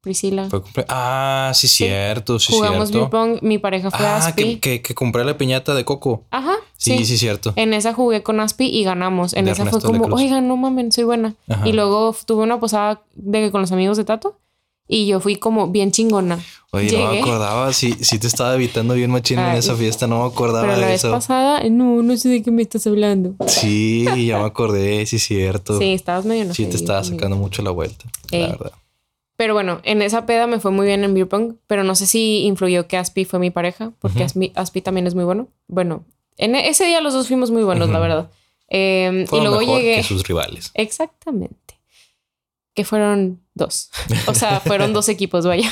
[0.00, 0.48] Priscila.
[0.50, 3.10] Fue Ah, sí, cierto, sí, Jugamos cierto.
[3.10, 4.56] pong, mi pareja fue Ah, Aspi.
[4.56, 6.24] que, que, que compré la piñata de Coco.
[6.30, 7.04] Ajá, Sí, sí.
[7.06, 7.52] sí, cierto.
[7.56, 9.32] En esa jugué con Aspi y ganamos.
[9.32, 11.34] En De esa fue Ernesto como, oigan, no mamen, soy buena.
[11.48, 11.66] Ajá.
[11.66, 14.38] Y luego tuve una posada de que con los amigos de Tato
[14.88, 16.38] y yo fui como bien chingona.
[16.72, 17.20] Oye, no me Llegué.
[17.22, 17.72] acordaba.
[17.72, 20.06] Sí, sí te estaba evitando bien machín en esa fiesta.
[20.08, 21.12] No me acordaba Pero la de vez eso.
[21.12, 23.34] pasada, no, no sé de qué me estás hablando.
[23.46, 25.06] Sí, ya me acordé.
[25.06, 25.78] Sí, cierto.
[25.78, 28.04] Sí, estabas medio Sí, te estaba sacando mucho la vuelta.
[28.32, 28.40] Ey.
[28.42, 28.72] La verdad.
[29.36, 32.06] Pero bueno, en esa peda me fue muy bien en beer pong, pero no sé
[32.06, 34.26] si influyó que Aspi fue mi pareja, porque Ujú.
[34.26, 35.48] Aspi, Aspi también es muy bueno.
[35.66, 36.04] Bueno,
[36.38, 38.02] en e- ese día los dos fuimos muy buenos, la Ujú.
[38.02, 38.30] verdad.
[38.68, 39.96] Eh, y luego mejor llegué...
[39.96, 40.70] que sus rivales.
[40.74, 41.56] Exactamente.
[42.74, 43.90] Que fueron dos.
[44.26, 45.70] O sea, fueron dos equipos, vaya.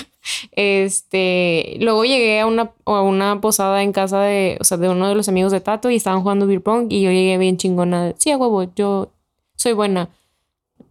[0.53, 5.09] Este, luego llegué a una, a una posada en casa de, o sea, de uno
[5.09, 8.15] de los amigos de Tato y estaban jugando beer pong y yo llegué bien chingona.
[8.19, 9.13] Sí, a huevo, yo
[9.57, 10.11] soy buena.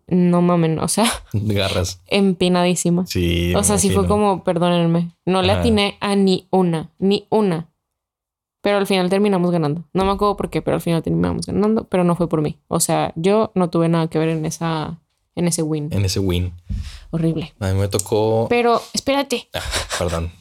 [0.08, 2.02] No mamen, o sea, Garras.
[2.08, 3.08] empinadísima.
[3.08, 3.56] Sí.
[3.56, 7.70] o sea, sí fue como, perdónenme, no le atiné a ni una, ni una.
[8.62, 9.86] Pero al final terminamos ganando.
[9.94, 12.58] No me acuerdo por qué, pero al final terminamos ganando, pero no fue por mí.
[12.68, 15.00] O sea, yo no tuve nada que ver en esa
[15.36, 15.90] en ese win.
[15.92, 16.54] En ese win.
[17.12, 17.54] Horrible.
[17.60, 18.48] A mí me tocó.
[18.50, 19.48] Pero espérate.
[19.54, 19.62] Ah,
[19.98, 20.32] perdón.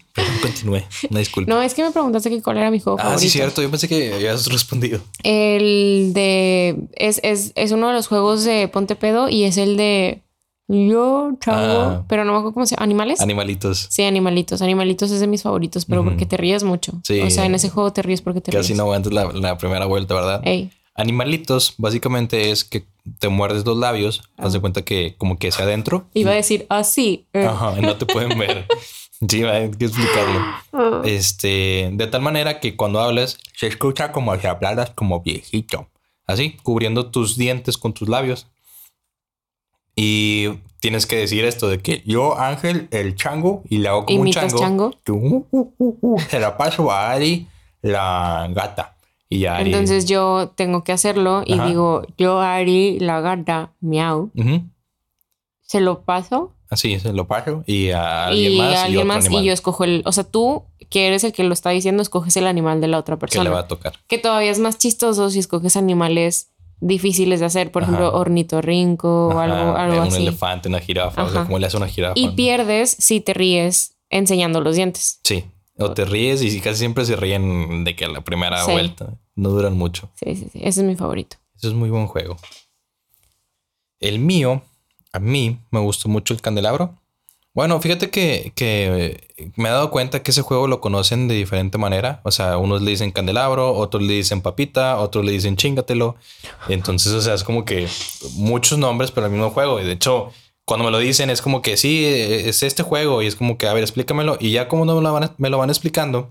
[0.43, 0.83] Continúe.
[1.09, 1.53] Una disculpa.
[1.55, 3.21] No, es que me preguntaste que cuál era mi juego ah, favorito.
[3.23, 3.63] sí, cierto.
[3.63, 5.01] Yo pensé que habías respondido.
[5.23, 9.77] El de es, es, es uno de los juegos de Ponte Pedo y es el
[9.77, 10.23] de
[10.69, 12.05] yo, chavo, Ah.
[12.09, 12.85] pero no me acuerdo cómo se llama.
[12.85, 13.21] ¿Animales?
[13.21, 13.87] Animalitos.
[13.91, 14.63] Sí, animalitos.
[14.63, 16.93] Animalitos es de mis favoritos, pero porque te ríes mucho.
[17.05, 17.21] Sí.
[17.21, 18.77] O sea, en ese juego te ríes porque te Casi ríes.
[18.79, 20.41] no aguantas la, la primera vuelta, ¿verdad?
[20.45, 20.71] Ey.
[21.01, 22.85] Animalitos, básicamente es que
[23.19, 24.23] te muerdes los labios.
[24.37, 26.07] Haz de cuenta que como que hacia adentro.
[26.15, 27.27] Iba a decir así.
[27.33, 27.47] eh.
[27.47, 28.67] Ajá, y no te pueden ver.
[29.29, 30.41] Sí, hay que explicarlo.
[30.73, 31.03] Ah.
[31.05, 35.91] Este, de tal manera que cuando hablas se escucha como si hablaras como viejito.
[36.27, 38.47] Así, cubriendo tus dientes con tus labios.
[39.95, 40.49] Y
[40.81, 44.55] tienes que decir esto de que yo, Ángel, el chango, y le hago como ¿Imitas
[44.55, 44.91] un chango.
[44.93, 45.01] chango?
[45.05, 47.47] Tú, uh, uh, uh, se la paso a Ari,
[47.83, 48.97] la gata.
[49.31, 49.71] Y Ari.
[49.73, 51.67] Entonces yo tengo que hacerlo y Ajá.
[51.67, 54.31] digo, yo Ari, la gata, miau.
[54.37, 54.65] Ujú.
[55.63, 57.65] Se lo paso Así, se lo paso.
[57.67, 58.69] Y a alguien y más.
[58.69, 61.25] a y alguien otro más animal y yo escojo el, o sea, tú que eres
[61.25, 63.51] el que lo está diciendo, escoges el animal de la otra que le persona.
[63.51, 63.93] va a tocar.
[64.07, 67.91] Que todavía es más chistoso si escoges animales difíciles de hacer, por Ajá.
[67.93, 70.23] ejemplo, ornitorrinco o algo, Ajá, algo un así.
[70.23, 71.25] elefante, una jirafa.
[71.25, 71.47] O sea, Ajá.
[71.47, 72.15] ¿cómo le hace una jirafa?
[72.17, 75.19] Y pierdes si te ríes enseñando los dientes.
[75.25, 75.45] Sí.
[75.81, 78.73] O te ríes y casi siempre se ríen de que a la primera Sí.
[78.73, 79.15] vuelta.
[79.35, 80.11] No duran mucho.
[80.15, 80.61] Sí, sí, sí.
[80.63, 81.37] Ese es mi favorito.
[81.57, 82.37] Eso es muy buen juego.
[84.01, 84.63] El mío,
[85.13, 86.95] a mí me gustó mucho el candelabro.
[87.53, 91.79] Bueno, fíjate que, que me he dado cuenta que ese juego lo conocen de diferente
[91.79, 92.21] manera.
[92.25, 96.15] O sea, unos le dicen candelabro, otros le dicen papita, otros le dicen chingatelo.
[96.69, 97.89] Entonces, o sea, es como que
[98.35, 99.81] muchos nombres, pero el mismo juego.
[99.81, 100.31] Y de hecho,
[100.71, 103.23] cuando me lo dicen, es como que sí, es este juego.
[103.23, 104.37] Y es como que, a ver, explícamelo.
[104.39, 106.31] Y ya como no me lo van, me lo van explicando,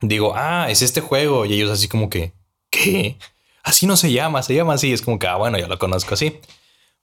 [0.00, 1.46] digo, ah, es este juego.
[1.46, 2.32] Y ellos así como que,
[2.70, 3.18] ¿qué?
[3.62, 4.92] Así no se llama, se llama así.
[4.92, 6.40] Es como que, ah, bueno, yo lo conozco así.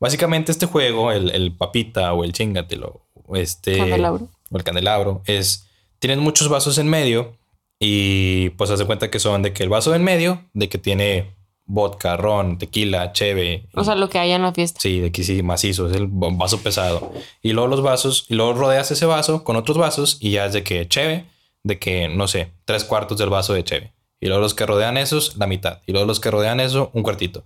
[0.01, 3.77] Básicamente este juego, el, el papita o el chingatelo, este...
[3.77, 4.27] Candelabro.
[4.51, 5.69] O el candelabro, es...
[5.99, 7.37] Tienes muchos vasos en medio
[7.79, 10.77] y pues haz de cuenta que son de que el vaso en medio, de que
[10.77, 13.67] tiene vodka, ron, tequila, cheve.
[13.73, 14.79] O sea, lo que haya en la fiesta.
[14.81, 17.13] Sí, de que sí, macizo, es el vaso pesado.
[17.41, 20.53] Y luego los vasos, y luego rodeas ese vaso con otros vasos y ya es
[20.53, 21.25] de que cheve,
[21.63, 23.93] de que, no sé, tres cuartos del vaso de cheve.
[24.19, 25.81] Y luego los que rodean esos, la mitad.
[25.85, 27.45] Y luego los que rodean eso, un cuartito.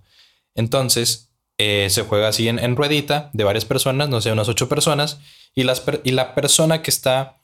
[0.54, 4.68] Entonces, eh, se juega así en, en ruedita de varias personas, no sé, unas ocho
[4.68, 5.20] personas.
[5.54, 7.38] Y, las per- y la persona que está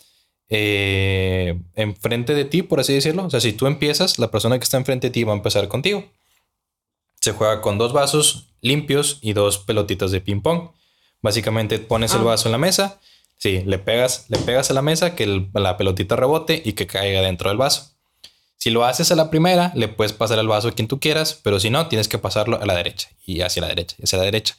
[0.48, 4.64] eh, enfrente de ti, por así decirlo, o sea, si tú empiezas, la persona que
[4.64, 6.04] está enfrente de ti va a empezar contigo.
[7.24, 10.72] Se juega con dos vasos limpios y dos pelotitas de ping pong.
[11.22, 12.24] Básicamente pones el Ah.
[12.24, 13.00] vaso en la mesa,
[13.38, 16.86] sí, le pegas, le pegas a la mesa que el- la pelotita rebote y que
[16.86, 17.92] caiga dentro del vaso.
[18.58, 21.40] Si lo haces a la primera, le puedes pasar el vaso a quien tú quieras,
[21.42, 24.18] pero si no, tienes que pasarlo a la derecha y hacia la derecha y hacia
[24.18, 24.56] la derecha.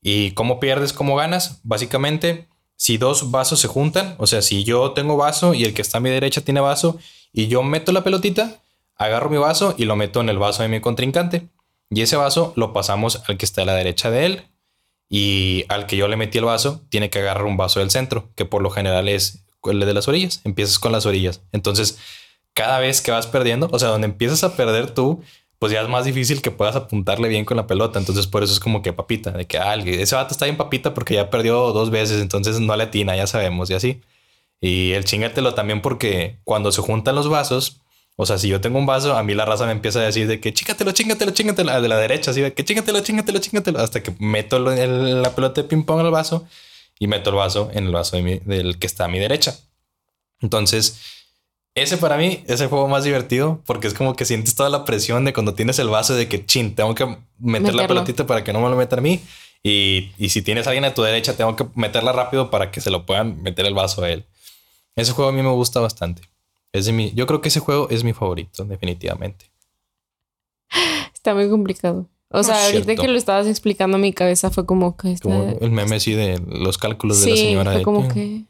[0.00, 1.58] ¿Y cómo pierdes, cómo ganas?
[1.64, 2.46] Básicamente,
[2.76, 5.98] si dos vasos se juntan, o sea, si yo tengo vaso y el que está
[5.98, 6.96] a mi derecha tiene vaso
[7.32, 8.62] y yo meto la pelotita,
[8.94, 11.48] agarro mi vaso y lo meto en el vaso de mi contrincante.
[11.90, 14.42] Y ese vaso lo pasamos al que está a la derecha de él.
[15.08, 18.30] Y al que yo le metí el vaso, tiene que agarrar un vaso del centro,
[18.34, 20.40] que por lo general es el de las orillas.
[20.44, 21.42] Empiezas con las orillas.
[21.52, 21.98] Entonces,
[22.52, 25.22] cada vez que vas perdiendo, o sea, donde empiezas a perder tú,
[25.58, 27.98] pues ya es más difícil que puedas apuntarle bien con la pelota.
[27.98, 30.94] Entonces, por eso es como que papita, de que ah, ese vato está bien papita
[30.94, 34.02] porque ya perdió dos veces, entonces no le atina, ya sabemos, y así.
[34.60, 37.80] Y el chingatelo también porque cuando se juntan los vasos,
[38.16, 40.28] o sea, si yo tengo un vaso, a mí la raza me empieza a decir
[40.28, 44.02] de que chingatelo, chingatelo, chingatelo, de la derecha, así de que chingatelo, chingatelo, chingatelo, hasta
[44.02, 46.46] que meto la pelota de ping pong al vaso
[47.00, 49.58] y meto el vaso en el vaso del que está a mi derecha.
[50.40, 51.00] Entonces,
[51.74, 54.84] ese para mí es el juego más divertido porque es como que sientes toda la
[54.84, 58.44] presión de cuando tienes el vaso de que chin, tengo que meter la pelotita para
[58.44, 59.20] que no me lo meta a mí.
[59.66, 62.82] Y, y, si tienes a alguien a tu derecha, tengo que meterla rápido para que
[62.82, 64.26] se lo puedan meter el vaso a él.
[64.94, 66.20] Ese juego a mí me gusta bastante.
[66.74, 69.46] Es de mi, yo creo que ese juego es mi favorito, definitivamente.
[71.14, 72.08] Está muy complicado.
[72.30, 75.16] O sea, ahorita que lo estabas explicando, mi cabeza fue como que.
[75.22, 77.72] Como el meme así de los cálculos de la señora.
[77.74, 78.42] Fue como que.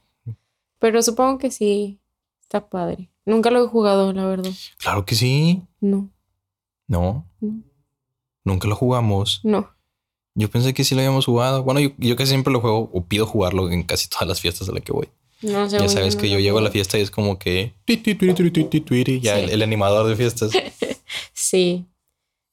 [0.78, 2.00] Pero supongo que sí.
[2.40, 3.10] Está padre.
[3.26, 4.52] Nunca lo he jugado, la verdad.
[4.78, 5.62] Claro que sí.
[5.82, 6.08] No.
[6.88, 7.26] No.
[8.42, 9.42] Nunca lo jugamos.
[9.44, 9.70] No.
[10.34, 11.62] Yo pensé que sí lo habíamos jugado.
[11.62, 14.66] Bueno, yo, yo casi siempre lo juego o pido jugarlo en casi todas las fiestas
[14.70, 15.10] a las que voy.
[15.44, 15.78] No sé.
[15.78, 17.74] Ya sabes que yo llego a la fiesta y es como que.
[19.20, 20.52] Ya el, animador de fiestas.
[21.32, 21.86] sí.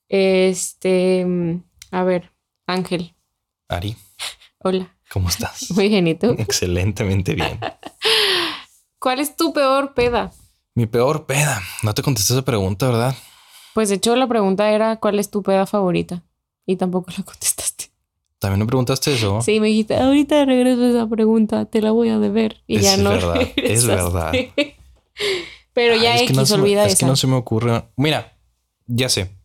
[0.10, 1.26] Este.
[1.92, 2.32] A ver,
[2.68, 3.16] Ángel.
[3.70, 3.96] Ari.
[4.60, 4.96] Hola.
[5.12, 5.72] ¿Cómo estás?
[5.76, 6.36] Muy bien, ¿y tú?
[6.38, 7.60] Excelentemente bien.
[9.00, 10.32] ¿Cuál es tu peor peda?
[10.76, 11.62] Mi peor peda.
[11.84, 13.16] No te contesté esa pregunta, ¿verdad?
[13.74, 16.24] Pues de hecho la pregunta era ¿cuál es tu peda favorita?
[16.66, 17.71] Y tampoco la contestaste.
[18.42, 19.40] ¿También me preguntaste eso?
[19.44, 22.64] Sí, me dijiste, ahorita regreso esa pregunta, te la voy a deber.
[22.66, 23.12] Y ya no.
[23.12, 24.34] Verdad, es verdad.
[25.74, 27.84] Pero ya X, no olvida Es que no se me ocurre.
[27.98, 28.36] Mira,
[28.88, 29.38] ya sé.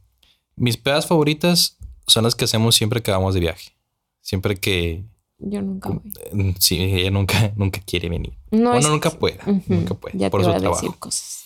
[0.56, 1.76] Mis pedas favoritas
[2.06, 3.76] son las que hacemos siempre que vamos de viaje.
[4.22, 5.04] Siempre que
[5.40, 6.10] yo nunca voy.
[6.32, 8.32] Mm, sí, ella nunca, nunca quiere venir.
[8.50, 9.38] No bueno, nunca puede.
[9.66, 10.16] Nunca puede.
[10.16, 10.80] Ya por te su trabajo.
[10.80, 11.44] Decir cosas.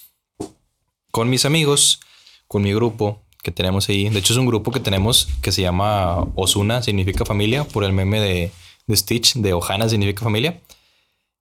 [1.11, 1.99] Con mis amigos,
[2.47, 4.09] con mi grupo que tenemos ahí.
[4.09, 7.93] De hecho, es un grupo que tenemos que se llama Osuna, significa familia, por el
[7.93, 8.51] meme de,
[8.87, 10.61] de Stitch, de Ohana significa familia.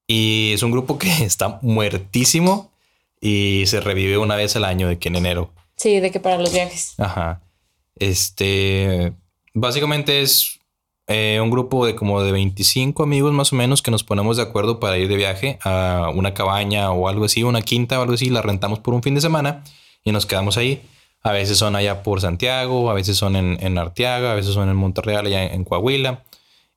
[0.08, 2.72] Y es un grupo que está muertísimo
[3.22, 5.54] y se revive una vez al año, de que en enero.
[5.76, 6.94] Sí, de que para los viajes.
[6.98, 7.42] Ajá.
[7.96, 9.14] Este,
[9.54, 10.60] básicamente es
[11.08, 14.44] eh, un grupo de como de 25 amigos más o menos que nos ponemos de
[14.44, 18.14] acuerdo para ir de viaje a una cabaña o algo así, una quinta o algo
[18.14, 19.64] así, la rentamos por un fin de semana
[20.04, 20.82] y nos quedamos ahí.
[21.22, 24.70] A veces son allá por Santiago, a veces son en, en Arteaga, a veces son
[24.70, 26.24] en Monterreal, allá en, Coahuila.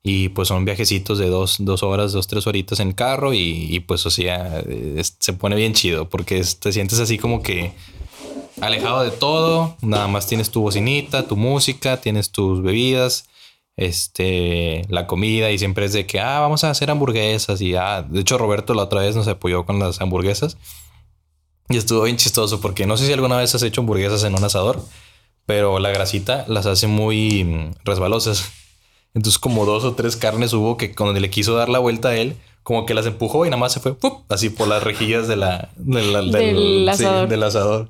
[0.05, 4.05] Y pues son viajecitos de dos, dos horas, dos, tres horitas en carro y, pues
[4.05, 4.61] o sea,
[5.01, 7.71] se pone bien chido porque te sientes así como que
[8.59, 13.29] alejado de todo, nada más tienes tu bocinita, tu música, tienes tus bebidas
[13.75, 18.05] este, la comida y siempre es de que, ah, vamos a hacer hamburguesas y ah,
[18.07, 20.57] de hecho Roberto la otra vez nos apoyó con las hamburguesas
[21.69, 24.43] y estuvo bien chistoso porque no sé si alguna vez has hecho hamburguesas en un
[24.43, 24.83] asador,
[25.45, 28.51] pero la grasita las hace muy mm, resbalosas.
[29.13, 32.15] Entonces como dos o tres carnes hubo que cuando le quiso dar la vuelta a
[32.15, 33.95] él, como que las empujó y nada más se fue
[34.29, 37.27] así por las rejillas de la, del, asador.
[37.27, 37.89] del asador.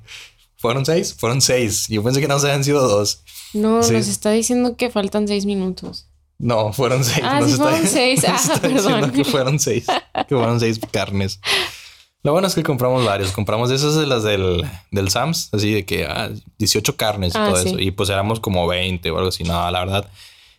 [0.58, 1.16] ¿Fueron seis?
[1.18, 1.88] Fueron seis.
[1.90, 3.24] Yo pensé que no se habían sido dos.
[3.54, 6.08] No, nos está diciendo que faltan seis minutos.
[6.40, 7.22] No, fueron seis.
[7.24, 8.26] Ah, sí fueron seis.
[8.28, 9.12] Ah, perdón.
[9.12, 9.86] que fueron seis.
[10.28, 11.40] Que fueron seis carnes.
[12.24, 13.32] Lo bueno es que compramos varios.
[13.32, 17.50] Compramos esas de las del, del Sams, así de que ah, 18 carnes y ah,
[17.50, 17.80] todo eso.
[17.80, 19.44] Y pues éramos como 20 o algo así.
[19.44, 20.10] No, la verdad,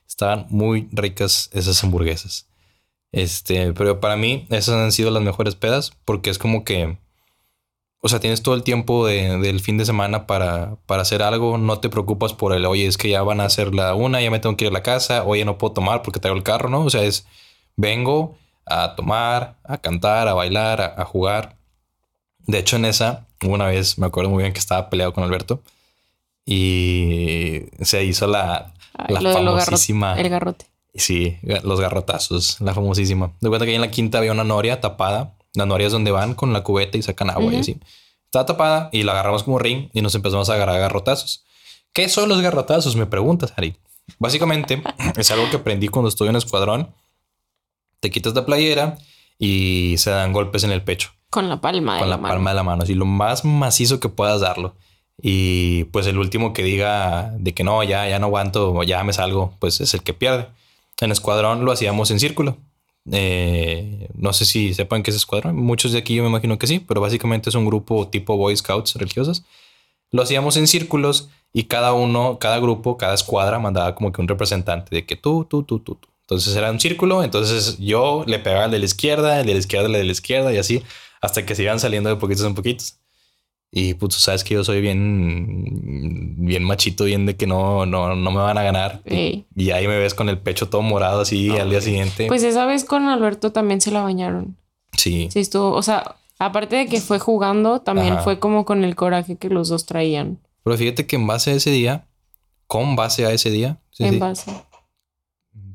[0.07, 2.47] estaban muy ricas esas hamburguesas.
[3.13, 6.99] Este, pero para mí esas han sido las mejores pedas porque es como que
[8.07, 11.57] o sea, tienes todo el tiempo del fin de semana para, para, hacer algo.
[11.57, 14.31] No te preocupas por el, oye, es que ya van a hacer la una, ya
[14.31, 16.69] me tengo que ir a la casa, oye, no puedo tomar porque traigo el carro,
[16.69, 16.85] ¿no?
[16.85, 17.27] O sea, es,
[17.77, 18.37] vengo
[18.67, 21.57] a tomar, a cantar, a bailar, a, jugar.
[22.47, 25.63] De hecho, en esa, una vez me acuerdo muy bien que estaba peleado con Alberto
[26.47, 28.75] y se hizo la,
[29.09, 30.19] la famosísima.
[30.19, 30.67] el garrote.
[30.95, 33.33] Sí, los garrotazos, la famosísima.
[33.41, 36.11] De cuenta que ahí en la quinta había una noria tapada la noria es donde
[36.11, 37.79] van con la cubeta y sacan agua y así.
[38.25, 41.45] Estaba tapada y la agarramos como ring y nos empezamos a agarrar garrotazos.
[41.93, 42.97] ¿Qué son los garrotazos?
[42.97, 43.77] Me preguntas, Ari.
[44.19, 44.83] Básicamente
[45.17, 46.93] es algo que aprendí cuando estuve en escuadrón.
[48.05, 48.99] Te quitas la playera
[49.39, 51.09] y se dan golpes en el pecho.
[51.31, 54.11] Con la palma de con la, palma de la mano, así lo más macizo que
[54.11, 54.75] puedas darlo.
[55.23, 59.15] Y pues el último que diga de que no, ya, ya no aguanto, ya me
[59.15, 60.49] salgo, pues es el que pierde.
[61.01, 62.59] En escuadrón lo hacíamos en círculo.
[63.11, 65.57] Eh, no sé si sepan qué es escuadrón.
[65.57, 68.55] Muchos de aquí yo me imagino que sí, pero básicamente es un grupo tipo Boy
[68.55, 69.47] Scouts religiosos.
[70.11, 74.29] Lo hacíamos en círculos y cada uno, cada grupo, cada escuadra mandaba como que un
[74.29, 76.09] representante de que tú, tú, tú, tú, tú.
[76.27, 79.59] Entonces era un círculo, entonces yo le pegaba al de la izquierda, el de la
[79.59, 80.83] izquierda, el de la izquierda y así
[81.25, 82.99] hasta que se iban saliendo de poquitos en poquitos.
[83.71, 88.31] Y pues sabes que yo soy bien, bien machito, bien de que no, no, no
[88.31, 89.03] me van a ganar.
[89.05, 92.29] Y, ahí me ves con el pecho todo morado así al día siguiente.
[92.29, 94.57] Pues esa vez con Alberto también se la bañaron.
[94.97, 95.29] Sí.
[95.33, 99.37] Sí, estuvo, o sea, aparte de que fue jugando, también fue como con el coraje
[99.37, 100.39] que los dos traían.
[100.63, 102.07] Pero fíjate que en base a ese día,
[102.69, 103.81] con base a ese día.
[103.99, 104.53] en base.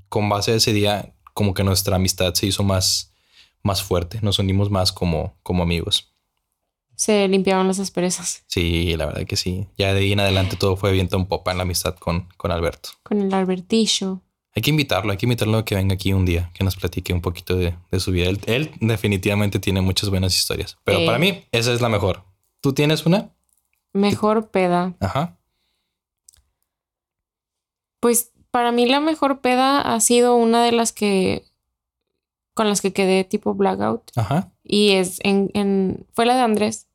[0.09, 3.13] Con base a ese día, como que nuestra amistad se hizo más,
[3.63, 4.19] más fuerte.
[4.21, 6.09] Nos unimos más como, como amigos
[6.99, 8.43] se limpiaron las asperezas.
[8.47, 9.67] Sí, la verdad que sí.
[9.77, 12.51] Ya de ahí en adelante todo fue viento en popa en la amistad con, con
[12.51, 12.89] Alberto.
[13.03, 14.21] Con el Albertillo.
[14.53, 17.13] Hay que invitarlo, hay que invitarlo a que venga aquí un día, que nos platique
[17.13, 18.29] un poquito de, su vida.
[18.47, 22.25] Él, definitivamente tiene muchas buenas historias, pero para mí esa es la mejor.
[22.59, 23.29] ¿Tú tienes una?
[23.93, 24.93] Mejor peda.
[24.99, 25.37] Ajá.
[28.01, 31.43] Pues para mí la mejor peda ha sido una de las que
[32.53, 34.11] con las que quedé tipo blackout.
[34.15, 34.51] Ajá.
[34.63, 36.87] Y es en, en fue la de Andrés.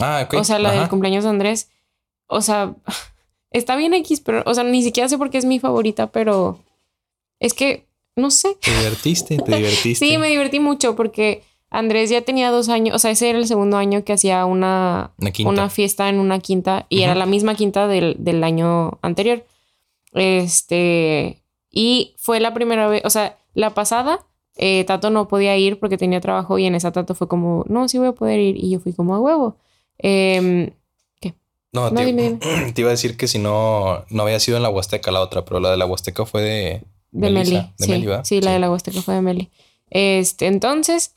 [0.00, 0.34] Ah, ok.
[0.34, 1.70] O sea, la del cumpleaños de Andrés.
[2.26, 2.74] O sea,
[3.50, 6.58] está bien X, pero, o sea, ni siquiera sé por qué es mi favorita, pero
[7.38, 7.86] es que,
[8.16, 8.56] no sé.
[8.60, 10.04] Te divertiste, te divertiste.
[10.04, 13.46] sí, me divertí mucho porque Andrés ya tenía dos años, o sea, ese era el
[13.46, 15.12] segundo año que hacía una,
[15.44, 19.44] una, fiesta en una quinta y era la misma quinta del, del año anterior.
[20.12, 25.78] Este, y fue la primera vez, o sea, la pasada eh, Tato no podía ir
[25.78, 28.56] porque tenía trabajo y en esa Tato fue como, no, sí voy a poder ir.
[28.56, 29.56] Y yo fui como a huevo.
[29.98, 30.70] Em,
[31.20, 31.34] ¿Qué?
[31.72, 31.90] No,
[32.74, 35.44] te, iba a decir que si no, no había sido en la Huasteca la otra,
[35.44, 36.82] pero la de la Huasteca fue de...
[37.10, 37.70] De Meli.
[37.78, 39.50] sí, sí, la de la Huasteca fue de Meli.
[39.90, 41.14] Este, entonces,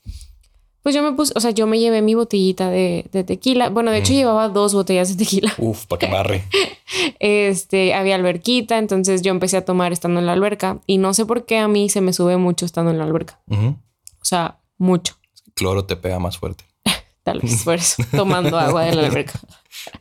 [0.86, 3.70] pues yo me puse, o sea, yo me llevé mi botellita de, tequila.
[3.70, 5.52] Bueno, de hecho llevaba dos botellas de tequila.
[5.58, 6.44] Uf, para que barre.
[7.18, 11.26] este, había alberquita, entonces yo empecé a tomar estando en la alberca y no sé
[11.26, 13.40] por qué a mí se me sube mucho estando en la alberca.
[13.50, 13.74] O
[14.22, 15.16] sea, mucho.
[15.54, 16.62] cloro te pega más fuerte.
[17.24, 19.40] Tal vez por eso, tomando agua de la alberca.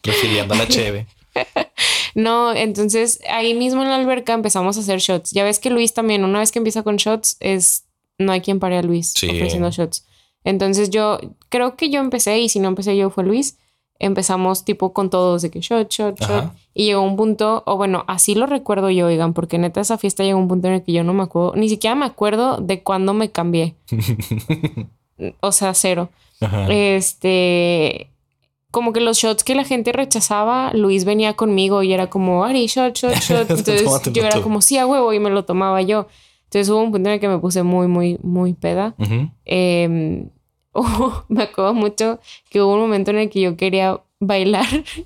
[0.03, 1.07] Refiriendo a la cheve.
[2.13, 5.31] No, entonces ahí mismo en la alberca empezamos a hacer shots.
[5.31, 7.85] Ya ves que Luis también, una vez que empieza con shots, es
[8.19, 10.05] no hay quien pare a Luis ofreciendo shots.
[10.45, 11.17] Entonces yo
[11.49, 13.57] creo que yo empecé, y si no empecé yo fue Luis.
[13.97, 16.51] Empezamos tipo con todos de que shot, shot, shot.
[16.73, 20.23] Y llegó un punto, o bueno, así lo recuerdo yo, oigan, porque neta esa fiesta
[20.23, 22.83] llegó un punto en el que yo no me acuerdo, ni siquiera me acuerdo de
[22.83, 23.75] cuándo me cambié.
[25.39, 26.09] o sea, cero.
[26.69, 28.11] Este,
[28.69, 32.67] como que los shots que la gente rechazaba, Luis venía conmigo y era como, Ari,
[32.67, 33.49] shot, shot, shot.
[33.49, 36.07] Entonces yo era como, sí, a huevo, y me lo tomaba yo.
[36.43, 38.93] Entonces hubo un punto en el que me puse muy, muy, muy peda.
[39.45, 40.27] eh,
[41.29, 42.19] me acuerdo mucho
[42.49, 44.65] que hubo un momento en el que yo quería bailar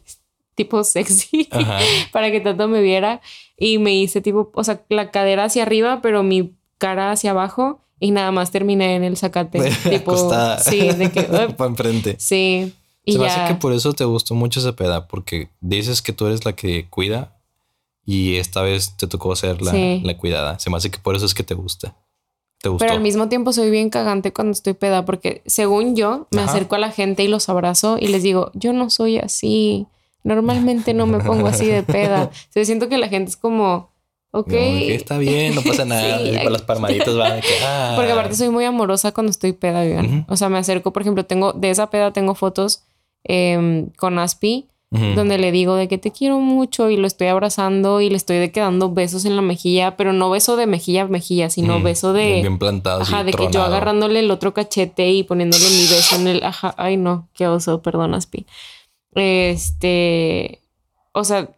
[0.55, 1.49] tipo sexy
[2.11, 3.21] para que Tato me viera
[3.57, 7.79] y me hice tipo, o sea, la cadera hacia arriba, pero mi cara hacia abajo
[7.99, 9.71] y nada más terminé en el zacate.
[9.89, 11.23] tipo, sí, de que...
[11.23, 12.15] Para enfrente.
[12.17, 12.73] Sí.
[13.03, 16.13] Y Se me hace que por eso te gustó mucho esa peda, porque dices que
[16.13, 17.35] tú eres la que cuida
[18.05, 20.57] y esta vez te tocó ser la, la cuidada.
[20.59, 21.95] Se me hace que por eso es que te gusta.
[22.61, 26.75] Pero al mismo tiempo soy bien cagante cuando estoy peda, porque según yo, me acerco
[26.75, 29.87] a la gente y los abrazo y les digo, yo no soy así.
[30.23, 32.31] Normalmente no me pongo así de peda.
[32.49, 33.91] Se siento que la gente es como,
[34.31, 34.51] ok.
[34.51, 36.21] está bien, no pasa nada.
[36.21, 37.93] y con las palmaditas van ah".
[37.95, 39.81] Porque aparte soy muy amorosa cuando estoy peda,
[40.27, 42.83] O sea, me acerco, por ejemplo, tengo, de esa peda tengo fotos
[43.23, 48.01] em, con Aspi donde le digo de que te quiero mucho y lo estoy abrazando
[48.01, 51.03] y le estoy de que dando besos en la mejilla, pero no beso de mejilla
[51.03, 52.41] a mejilla, sino beso de...
[52.41, 53.01] Bien plantado.
[53.01, 56.43] Ajá, de que yo agarrándole el otro cachete y poniéndole mi beso en el...
[56.43, 58.47] Ajá, ay no, qué oso, perdón, Aspi.
[59.13, 60.59] Este...
[61.11, 61.49] O sea,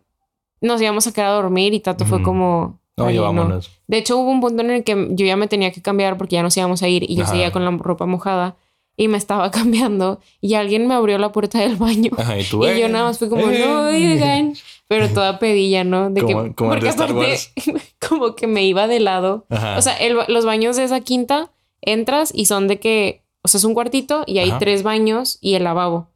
[0.60, 2.82] nos íbamos a quedar a dormir y Tato fue como...
[2.98, 3.72] No, llevámonos.
[3.88, 6.36] De hecho, hubo un punto en el que yo ya me tenía que cambiar porque
[6.36, 8.58] ya nos íbamos a ir y yo seguía con la ropa mojada
[8.98, 12.12] y me estaba cambiando y alguien me abrió la puerta del baño.
[12.38, 14.54] y, yo eh, nada más fui como, no, oigan,
[14.88, 16.10] pero toda pedilla, ¿no?
[16.10, 17.38] De que, porque aparte,
[18.08, 19.46] como que me iba de lado.
[19.78, 23.64] O sea, los baños de esa quinta, entras y son de que, o sea, es
[23.64, 26.10] un cuartito y hay tres baños y el lavabo.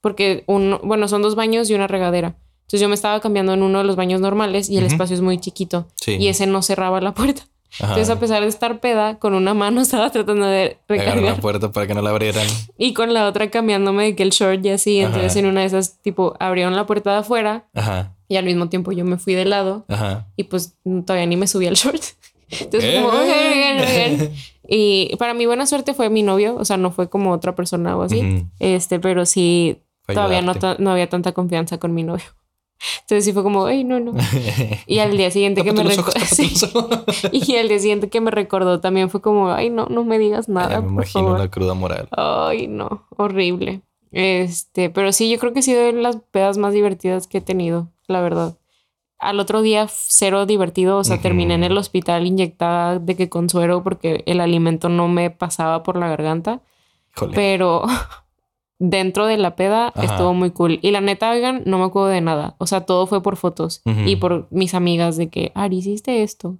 [0.00, 2.36] Porque uno, bueno, son dos baños y una regadera.
[2.62, 5.20] Entonces yo me estaba cambiando en uno de los baños normales y el espacio es
[5.20, 5.86] muy chiquito.
[6.06, 7.46] Y ese no cerraba la puerta.
[7.80, 11.40] Entonces, a pesar de estar peda, con una mano estaba tratando de Agarrar la recargar
[11.40, 12.46] puerta para que no la abrieran.
[12.78, 15.00] y con la otra cambiándome de que el short y así.
[15.00, 15.38] Entonces, Ajá.
[15.40, 18.92] en una de esas, tipo, abrieron la puerta de afuera Ajá, y al mismo tiempo
[18.92, 20.26] yo me fui de lado ajá.
[20.36, 22.02] y pues todavía ni me subí al short.
[22.50, 23.20] Entonces, como, Eh.
[23.22, 24.32] "Oigan, oigan, oigan".
[24.68, 27.96] Y para mi buena suerte fue mi novio, o sea, no fue como otra persona
[27.96, 28.20] o así.
[28.20, 28.46] Ujú.
[28.58, 32.24] Este, pero sí, Fue todavía no, no había tanta confianza con mi novio.
[33.00, 34.12] Entonces sí fue como, ay, no, no.
[34.86, 36.10] Y al día siguiente que me recordó.
[36.10, 37.28] ojos.
[37.32, 40.48] Y al día siguiente que me recordó también fue como, ay, no, no me digas
[40.48, 40.70] nada.
[40.70, 41.38] Ya me por imagino favor".
[41.38, 42.08] la cruda moral.
[42.10, 43.82] Ay, no, horrible.
[44.12, 47.40] Este, pero sí, yo creo que ha sido de las pedas más divertidas que he
[47.42, 48.56] tenido, la verdad.
[49.18, 51.22] Al otro día, cero divertido, o sea, Ujú.
[51.22, 55.82] terminé en el hospital inyectada de que con suero porque el alimento no me pasaba
[55.82, 56.60] por la garganta,
[57.16, 57.34] Híjole.
[57.34, 57.82] pero
[58.78, 60.04] dentro de la peda Ajá.
[60.04, 60.78] estuvo muy cool.
[60.82, 63.82] Y la neta, oigan, no me acuerdo de nada, o sea, todo fue por fotos
[63.84, 64.00] Ujú.
[64.06, 66.58] y por mis amigas de que, Ari, hiciste esto.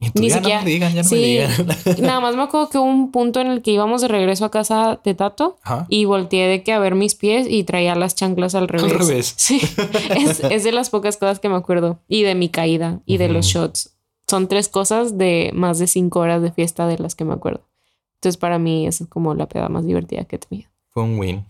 [0.00, 1.14] Y tú, ni ya siquiera- no me digan, ya no sí.
[1.14, 1.50] me digan.
[2.02, 4.50] Nada más me acuerdo que hubo un punto en el que íbamos de regreso a
[4.50, 5.86] casa de Tato Ajá.
[5.88, 8.92] y volteé de que a ver mis pies y traía las chanclas al revés.
[8.92, 9.34] revés.
[9.38, 9.60] Sí,
[10.16, 12.00] es, es de las pocas cosas que me acuerdo.
[12.08, 13.96] Y de mi caída y de los shots.
[14.26, 17.62] Son tres cosas de más de cinco horas de fiesta de las que me acuerdo.
[18.16, 20.70] Entonces para mí esa es como la peda más divertida que he tenido.
[20.94, 21.44] Fue un win.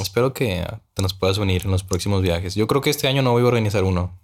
[0.00, 2.54] Espero que ah, te nos puedas unir en los próximos viajes.
[2.54, 4.18] Yo creo que este año no voy a organizar uno.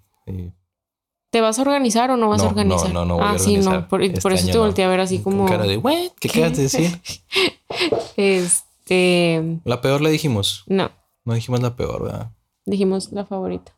[1.30, 2.92] ¿te vas a organizar o no vas No, a organizar?
[2.92, 3.60] no, no voy a ah, sí, no.
[3.60, 3.88] organizar.
[3.88, 4.60] Por, Este por eso te no.
[4.60, 5.46] volteé a ver así con como...
[5.48, 6.12] cara de, "What?
[6.20, 7.00] ¿Qué acabas de decir?
[8.16, 9.60] Este...
[9.64, 10.64] La peor le dijimos.
[10.66, 10.90] No,
[11.24, 12.32] No dijimos la peor, ¿verdad?
[12.64, 13.72] dijimos la favorita.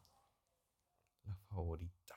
[1.26, 2.14] La favorita.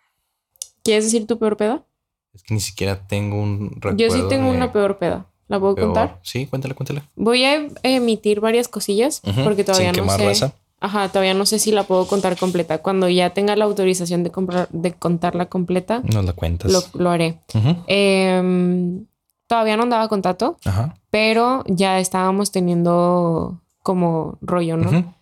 [0.83, 1.85] ¿Quieres decir tu peor peda?
[2.33, 3.97] Es que ni siquiera tengo un recuerdo.
[3.97, 5.27] Yo sí tengo de una peor peda.
[5.48, 5.88] ¿La puedo peor.
[5.88, 6.20] contar?
[6.24, 7.04] Sí, cuéntale, cuéntale.
[7.16, 10.26] Voy a emitir varias cosillas porque todavía Sin no sé.
[10.26, 10.54] raza.
[10.80, 12.78] Ajá, todavía no sé si la puedo contar completa.
[12.80, 16.72] Cuando ya tenga la autorización de, comprar, de contarla completa, Nos la cuentas.
[16.72, 17.39] lo, lo haré.
[17.88, 19.06] Em,
[19.48, 20.95] todavía no andaba con Tato, Ajá.
[21.10, 25.16] pero ya estábamos teniendo como rollo, ¿no?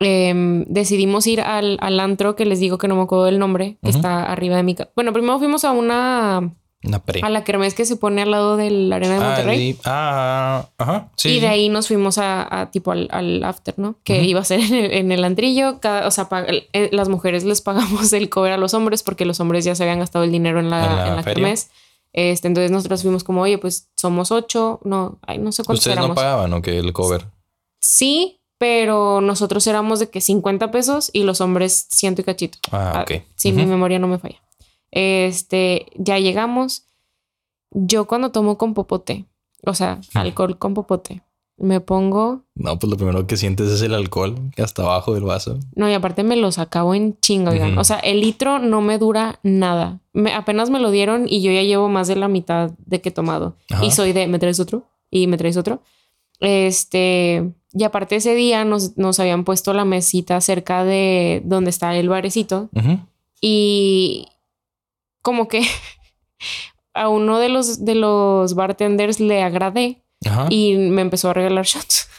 [0.00, 3.78] Em, decidimos ir al, al antro que les digo que no me acuerdo del nombre,
[3.82, 4.90] que está arriba de mi casa.
[4.94, 6.52] Bueno, primero fuimos a una,
[6.84, 7.20] Una pre.
[7.24, 9.72] a la kermés que se pone al lado de la arena de Ah, Monterrey.
[9.74, 9.80] sí.
[9.84, 11.10] Ah, ajá.
[11.16, 11.28] Sí.
[11.30, 11.40] y sí.
[11.40, 13.96] de ahí nos fuimos a, a tipo al, al after, ¿no?
[14.04, 15.80] Que iba a ser en el, en el antrillo.
[15.80, 16.28] Cada, o sea,
[16.72, 19.82] eh, las mujeres les pagamos el cover a los hombres porque los hombres ya se
[19.82, 21.34] habían gastado el dinero en la, En la en la feria.
[21.44, 21.70] kermés.
[22.12, 26.06] Este, entonces nosotros fuimos como, oye, pues somos ocho, no, ay, no sé cuántos Ustedes
[26.08, 27.26] no pagaban, ¿o que El cover.
[27.80, 32.58] sí, pero nosotros éramos de que 50 pesos y los hombres ciento y cachito.
[32.72, 33.22] Ah, ok.
[33.36, 33.58] Si Ujú.
[33.60, 34.40] mi memoria no me falla.
[34.90, 36.84] Este, ya llegamos.
[37.70, 39.26] Yo cuando tomo con popote,
[39.64, 41.22] o sea, alcohol con popote,
[41.58, 45.58] me pongo No, pues lo primero que sientes es el alcohol hasta abajo del vaso.
[45.74, 47.18] No, y aparte me los acabo en.
[47.28, 47.80] Ujú.
[47.80, 50.00] O sea, el litro no me dura nada.
[50.12, 53.08] Me, apenas me lo dieron y yo ya llevo más de la mitad de que
[53.08, 53.56] he tomado.
[53.70, 53.84] Ajá.
[53.84, 54.88] Y soy de, ¿me traes otro?
[55.10, 55.82] Y me traes otro.
[56.40, 61.96] Este, y aparte ese día nos, nos habían puesto la mesita cerca de donde está
[61.96, 62.70] el barecito.
[63.40, 64.26] Y
[65.22, 65.62] como que
[66.94, 70.46] a uno de los, de los bartenders le agradé Ajá.
[70.50, 72.08] y me empezó a regalar shots.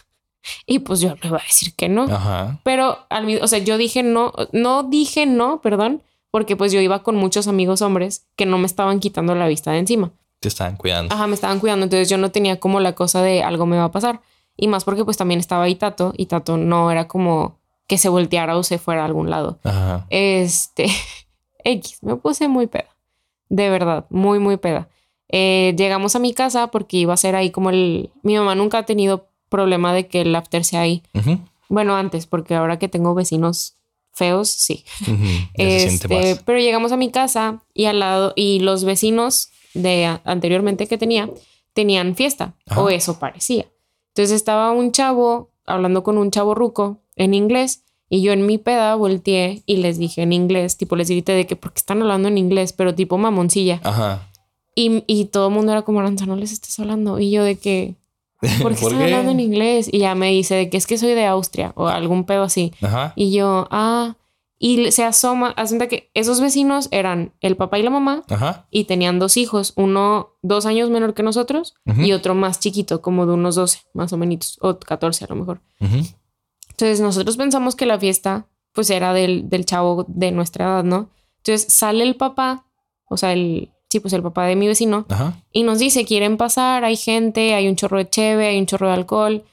[0.66, 2.04] Y pues yo le iba a decir que no.
[2.04, 2.60] Ajá.
[2.64, 6.80] Pero al mismo, o sea, yo dije no, no dije no, perdón, porque pues yo
[6.80, 10.12] iba con muchos amigos hombres que no me estaban quitando la vista de encima.
[10.40, 11.14] Te estaban cuidando.
[11.14, 13.84] Ajá, me estaban cuidando, entonces yo no tenía como la cosa de algo me va
[13.86, 14.22] a pasar.
[14.56, 18.10] Y más porque pues también estaba ahí Tato y Tato no era como que se
[18.10, 19.60] volteara o se fuera a algún lado.
[19.64, 20.06] Ajá.
[20.10, 20.88] Este,
[21.64, 22.96] X, me puse muy peda.
[23.50, 24.88] De verdad, muy, muy peda.
[25.30, 28.10] Eh, llegamos a mi casa porque iba a ser ahí como el...
[28.24, 31.04] Mi mamá nunca ha tenido problema de que el after sea ahí.
[31.68, 33.76] Bueno, antes, porque ahora que tengo vecinos
[34.12, 34.84] feos, sí.
[35.00, 40.20] Se siente Este, pero llegamos a mi casa y al lado, y los vecinos de
[40.24, 41.30] anteriormente que tenía,
[41.74, 42.82] tenían fiesta, Ajá.
[42.82, 43.66] o eso parecía.
[44.10, 48.58] Entonces estaba un chavo hablando con un chavo ruco en inglés, y yo en mi
[48.58, 52.28] peda volteé y les dije en inglés, tipo les grité de que porque están hablando
[52.28, 53.80] en inglés, pero tipo mamoncilla.
[53.84, 54.30] Ajá.
[54.76, 57.20] Y, y todo el mundo era como, Aranza, no les estés hablando.
[57.20, 57.96] Y yo de que,
[58.62, 59.90] ¿por qué están hablando en inglés?
[59.92, 62.74] Y ya me dice de que es que soy de Austria o algún pedo así.
[62.82, 63.14] Ajá.
[63.16, 64.16] Y yo, ah,
[64.58, 68.68] y se asoma, hacen que esos vecinos eran el papá y la mamá Ajá.
[68.70, 72.02] y tenían dos hijos, uno dos años menor que nosotros Ujú.
[72.02, 75.36] y otro más chiquito, como de unos 12, más o menos, o 14 a lo
[75.36, 75.62] mejor.
[75.80, 76.04] Ujú.
[76.80, 81.10] Entonces nosotros pensamos que la fiesta pues era del, del chavo de nuestra edad, ¿no?
[81.40, 82.64] Entonces sale el papá,
[83.10, 85.34] o sea, el, sí, pues el papá de mi vecino, Ajá.
[85.52, 88.88] y nos dice, quieren pasar, hay gente, hay un chorro de cheve, hay un chorro
[88.88, 89.44] de alcohol.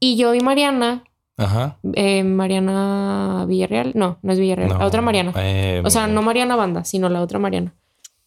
[0.00, 1.04] Y yo y Mariana,
[1.36, 1.78] Ajá.
[1.94, 5.32] eh, Mariana Villarreal, no, no es Villarreal, No, la otra Mariana.
[5.36, 7.76] eh, O sea, no Mariana Banda, sino la otra Mariana.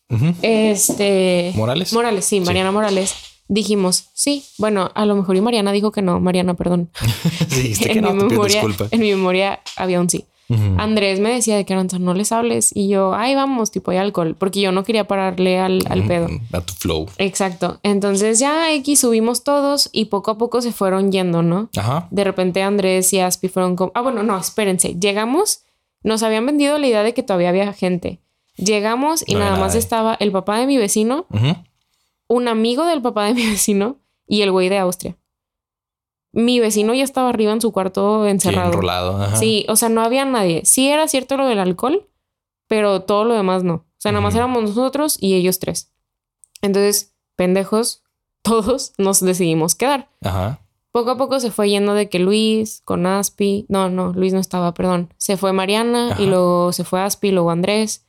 [0.09, 0.33] Ujú.
[0.43, 1.51] este...
[1.55, 1.91] Morales.
[1.91, 2.45] Morales, sí, Sí.
[2.45, 3.13] Mariana Morales.
[3.53, 6.89] Dijimos, sí, bueno, a lo mejor y Mariana dijo que no, Mariana, perdón.
[7.49, 8.87] Sí, dijiste que no, pido disculpa.
[8.91, 10.23] en mi memoria había un sí.
[10.77, 12.71] Andrés me decía de que no les hables.
[12.75, 14.35] Y yo, ay, vamos, tipo, hay alcohol.
[14.37, 16.27] Porque yo no quería pararle al, al pedo.
[16.51, 17.07] A tu flow.
[17.17, 17.79] Exacto.
[17.83, 21.69] Entonces ya X subimos todos y poco a poco se fueron yendo, ¿no?
[21.77, 22.07] Ajá.
[22.11, 23.93] De repente Andrés y Aspi fueron como...
[23.95, 24.95] Ah, bueno, no, espérense.
[24.99, 25.61] Llegamos,
[26.03, 28.19] nos habían vendido la idea de que todavía había gente.
[28.57, 31.55] Llegamos y No nada más estaba el papá de mi vecino, Ujú.
[32.31, 35.17] Un amigo del papá de mi vecino y el güey de Austria.
[36.33, 38.69] Mi vecino ya estaba arriba en su cuarto Sí, encerrado.
[38.71, 39.21] enrolado.
[39.21, 39.35] Ajá.
[39.35, 40.61] Sí, o sea, no había nadie.
[40.65, 42.07] Sí era cierto lo del alcohol,
[42.67, 43.73] pero todo lo demás no.
[43.73, 45.91] O sea, nada más éramos nosotros y ellos tres.
[46.61, 48.03] Entonces, pendejos,
[48.43, 50.09] todos nos decidimos quedar.
[50.21, 50.61] Ajá.
[50.93, 54.39] Poco a poco se fue yendo de que Luis con Aspi, no, no, Luis no
[54.39, 55.13] estaba, perdón.
[55.17, 56.21] Se fue Mariana Ajá.
[56.21, 58.05] y luego se fue Aspi, luego Andrés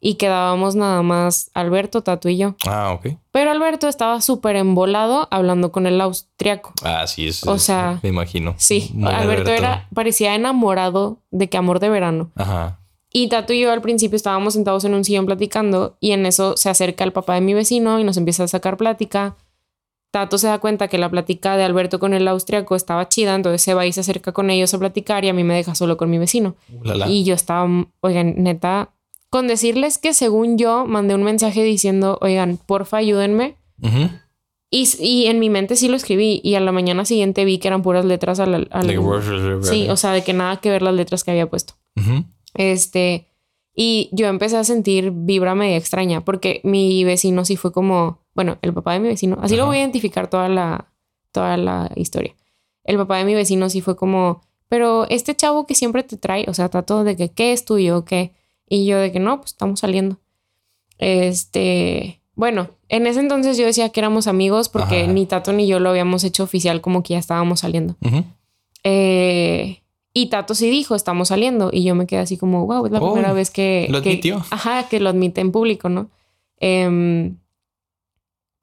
[0.00, 2.54] y quedábamos nada más Alberto, Tatu y yo.
[2.66, 3.16] Ah, ok.
[3.32, 6.72] Pero Alberto estaba súper embolado hablando con el austriaco.
[6.84, 7.44] Ah, sí, es.
[7.46, 8.54] O es- sea, me imagino.
[8.58, 12.30] Sí, Muy Alberto, era, parecía enamorado de que amor de verano.
[12.36, 12.78] Ajá.
[13.12, 16.56] Y Tato y yo al principio estábamos sentados en un sillón platicando y en eso
[16.56, 19.34] se acerca el papá de mi vecino y nos empieza a sacar plática.
[20.10, 23.60] Tato se da cuenta que la plática de Alberto con el austriaco estaba chida, entonces
[23.62, 25.96] se va y se acerca con ellos a platicar y a mí me deja solo
[25.96, 26.54] con mi vecino.
[27.08, 27.68] Y yo estaba,
[28.00, 28.90] oigan, neta,
[29.30, 33.56] con decirles que según yo mandé un mensaje diciendo, oigan, porfa, ayúdenme.
[34.70, 37.68] Y, y en mi mente sí lo escribí y a la mañana siguiente vi que
[37.68, 38.54] eran puras letras al...
[38.54, 41.48] al- Like, rush- sí, o sea, de que nada que ver las letras que había
[41.48, 41.74] puesto.
[42.54, 43.28] Este,
[43.74, 48.58] y yo empecé a sentir vibra media extraña porque mi vecino sí fue como, bueno,
[48.62, 50.90] el papá de mi vecino, así lo voy a identificar toda la,
[51.32, 52.34] toda la historia.
[52.84, 56.44] El papá de mi vecino sí fue como, pero este chavo que siempre te trae,
[56.48, 58.04] o sea, todo de que, ¿qué es tuyo?
[58.04, 58.32] ¿Qué?
[58.68, 60.18] Y yo de que no, pues estamos saliendo.
[60.98, 65.12] Este, bueno, en ese entonces yo decía que éramos amigos porque Ajá.
[65.12, 67.96] ni Tato ni yo lo habíamos hecho oficial como que ya estábamos saliendo.
[68.84, 69.82] Eh,
[70.14, 71.70] y Tato sí dijo, estamos saliendo.
[71.72, 73.86] Y yo me quedé así como, wow, es la Oh, primera vez que...
[73.90, 74.44] lo que- admitió.
[74.50, 76.10] ajá, que lo admite en público, ¿no?
[76.60, 77.36] Em,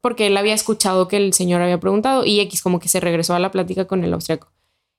[0.02, 3.34] porque él había escuchado que el señor había preguntado y X como que se regresó
[3.34, 4.52] a la plática con el austriaco.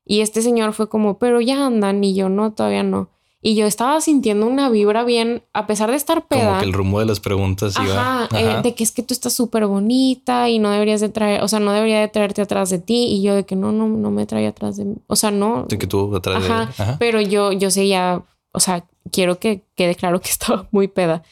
[0.05, 2.03] Y este señor fue como, pero ya andan.
[2.03, 3.11] Y yo, no, todavía no.
[3.47, 6.47] Y yo estaba sintiendo una vibra bien, a pesar de estar peda.
[6.47, 8.25] Como que el rumbo de las preguntas iba.
[8.25, 11.45] Ajá, eh, de que es que tú estás súper bonita y no deberías de traer,
[11.45, 13.07] o sea, no debería de traerte atrás de ti.
[13.07, 14.97] Y yo de que no, no, no me trae atrás de mí.
[15.07, 15.65] O sea, no.
[15.69, 16.69] De que tú atrás de Ajá, él.
[16.77, 16.97] Ajá.
[16.99, 18.21] pero yo, yo seguía,
[18.51, 21.23] o sea, quiero que quede claro que estaba muy peda.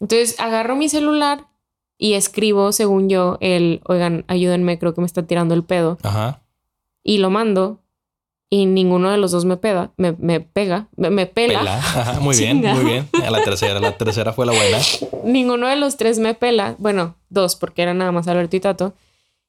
[0.00, 1.48] Entonces agarro mi celular
[1.98, 5.98] y escribo, según yo, el, oigan, ayúdenme, creo que me está tirando el pedo.
[6.02, 6.40] Ajá.
[7.02, 7.82] Y lo mando
[8.50, 11.58] y ninguno de los dos me pega, me, me pega, me, me pela.
[11.58, 11.76] Pela.
[11.78, 12.20] Ajá.
[12.20, 13.08] Muy bien, muy bien.
[13.24, 14.78] A la tercera, la tercera fue la buena.
[15.24, 16.74] Ninguno de los tres me pela.
[16.78, 18.94] Bueno, dos, porque era nada más Alberto y Tato.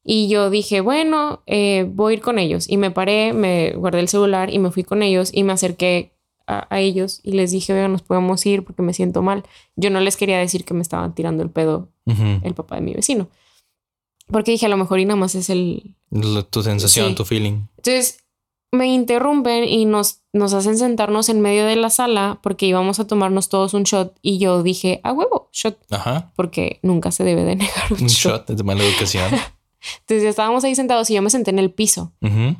[0.03, 2.67] Y yo dije, bueno, eh, voy a ir con ellos.
[2.69, 6.13] Y me paré, me guardé el celular y me fui con ellos y me acerqué
[6.47, 9.43] a, a ellos y les dije, oigan, nos podemos ir porque me siento mal.
[9.75, 12.93] Yo no les quería decir que me estaban tirando el pedo el papá de mi
[12.93, 13.29] vecino.
[14.27, 15.95] Porque dije, a lo mejor y nada más es el...
[16.49, 17.15] Tu sensación, Sí.
[17.15, 17.67] tu feeling.
[17.77, 18.17] Entonces
[18.71, 23.07] me interrumpen y nos, nos hacen sentarnos en medio de la sala porque íbamos a
[23.07, 26.31] tomarnos todos un shot y yo dije, a huevo, shot, Ajá.
[26.35, 28.47] porque nunca se debe de negar un, Un shot.
[28.47, 29.25] shot de mala educación.
[30.01, 32.11] Entonces ya estábamos ahí sentados y yo me senté en el piso.
[32.21, 32.57] Ujú.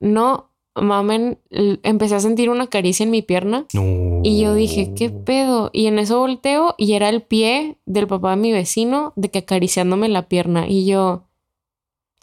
[0.00, 4.20] No mamen, empecé a sentir una caricia en mi pierna No.
[4.22, 5.70] y yo dije, ¿qué pedo?
[5.72, 9.40] Y en eso volteo y era el pie del papá de mi vecino de que
[9.40, 11.24] acariciándome la pierna y yo...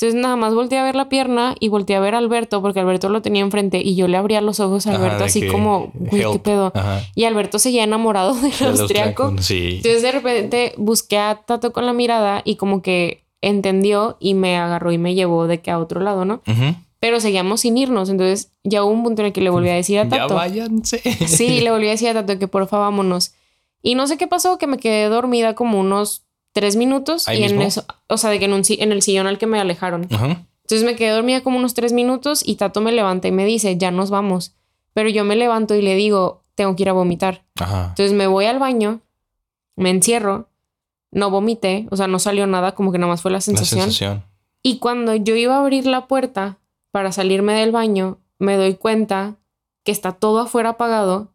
[0.05, 2.79] Entonces nada más volteé a ver la pierna y volteé a ver a Alberto porque
[2.79, 5.47] Alberto lo tenía enfrente y yo le abría los ojos a Alberto de así que,
[5.47, 6.71] como, güey, ¿qué pedo?
[6.75, 7.01] Ajá.
[7.15, 9.33] Y Alberto seguía enamorado del El austriaco.
[9.39, 9.77] Sí.
[9.77, 14.57] Entonces de repente busqué a Tato con la mirada y como que entendió y me
[14.57, 16.41] agarró y me llevó de que a otro lado, ¿no?
[16.99, 18.09] Pero seguíamos sin irnos.
[18.09, 20.35] Entonces ya hubo un punto en el que le volví a decir a Ya Tato.
[20.35, 20.99] váyanse.
[21.27, 23.33] Sí, le volví a decir a Tato que porfa vámonos.
[23.81, 26.24] Y no sé qué pasó, que me quedé dormida como unos
[26.55, 27.27] tres minutos.
[27.27, 29.45] ¿Ahí y en eso, o sea, de que en, un en el sillón al que
[29.45, 30.07] me alejaron.
[30.09, 30.45] Ajá.
[30.63, 33.77] Entonces me quedé dormida como unos tres minutos y Tato me levanta y me dice,
[33.77, 34.55] ya nos vamos.
[34.93, 37.43] Pero yo me levanto y le digo, tengo que ir a vomitar.
[37.59, 37.87] Ajá.
[37.89, 39.01] Entonces me voy al baño,
[39.75, 40.47] me encierro,
[41.11, 43.81] no vomité, o sea, no salió nada, como que nada más fue la La sensación.
[43.81, 44.23] sensación.
[44.63, 46.57] Y cuando yo iba a abrir la puerta
[46.91, 49.35] para salirme del baño, me doy cuenta
[49.83, 51.33] que está todo afuera apagado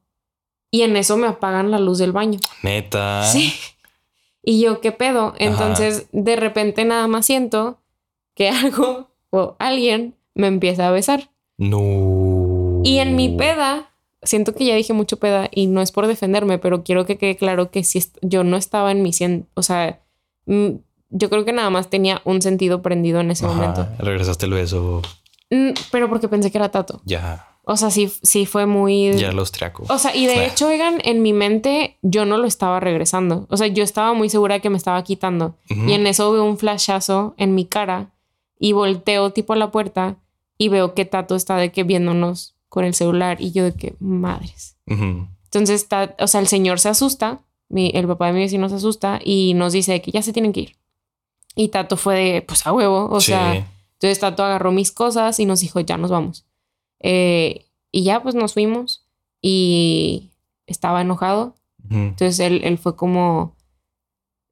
[0.70, 2.40] y en eso me apagan la luz del baño.
[2.62, 3.26] Neta.
[3.26, 3.52] Sí.
[4.42, 5.34] Y yo, ¿qué pedo?
[5.38, 7.80] Entonces, de repente nada más siento
[8.34, 11.30] que algo o alguien me empieza a besar.
[11.58, 12.80] No.
[12.84, 13.90] Y en mi peda
[14.22, 17.36] siento que ya dije mucho peda y no es por defenderme, pero quiero que quede
[17.36, 20.00] claro que si yo no estaba en mi 100, o sea,
[20.46, 20.68] mm,
[21.10, 23.88] yo creo que nada más tenía un sentido prendido en ese momento.
[23.98, 25.02] Regresaste el beso.
[25.50, 27.02] Mm, pero porque pensé que era Tato.
[27.04, 27.49] Ya.
[27.70, 29.12] O sea, sí, sí fue muy.
[29.12, 29.88] Ya los triacos.
[29.90, 33.46] O sea, y de hecho, oigan, en mi mente yo no lo estaba regresando.
[33.48, 35.54] O sea, yo estaba muy segura de que me estaba quitando.
[35.68, 38.10] Y en eso veo un flashazo en mi cara
[38.58, 40.16] y volteo tipo a la puerta
[40.58, 43.94] y veo que Tato está de que viéndonos con el celular y yo de que
[44.00, 44.76] madres.
[44.86, 48.74] Entonces, está, o sea, el señor se asusta, mi, el papá de mi vecino se
[48.74, 50.76] asusta y nos dice que ya se tienen que ir.
[51.54, 55.46] Y Tato fue de, pues a huevo, o sea, entonces Tato agarró mis cosas y
[55.46, 56.46] nos dijo, ya nos vamos.
[57.00, 59.06] Eh, y ya pues nos fuimos
[59.42, 60.30] y
[60.66, 61.54] estaba enojado.
[61.90, 63.56] Entonces él, él, fue como...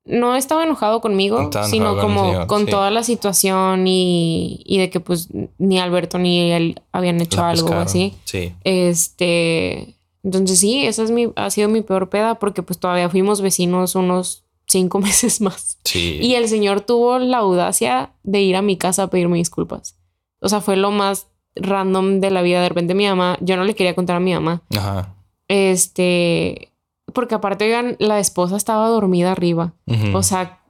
[0.05, 5.29] No estaba enojado conmigo, sino como con toda la situación y, y, de que pues
[5.59, 8.15] ni Alberto ni él habían hecho algo así.
[8.25, 8.55] Sí.
[8.65, 9.95] Este...
[10.25, 13.95] Entonces sí, esa es mi, ha sido mi peor peda porque pues todavía fuimos vecinos
[13.95, 15.79] unos cinco meses más.
[15.85, 16.19] Sí.
[16.21, 19.97] Y el señor tuvo la audacia de ir a mi casa a pedirme disculpas.
[20.41, 21.29] O sea, fue lo más
[21.61, 22.63] random de la vida.
[22.63, 24.63] De repente mi mamá, yo no le quería contar a mi mamá.
[24.77, 25.15] Ajá.
[25.49, 26.73] Este,
[27.13, 29.73] porque aparte, oigan, la esposa estaba dormida arriba.
[30.13, 30.61] O sea,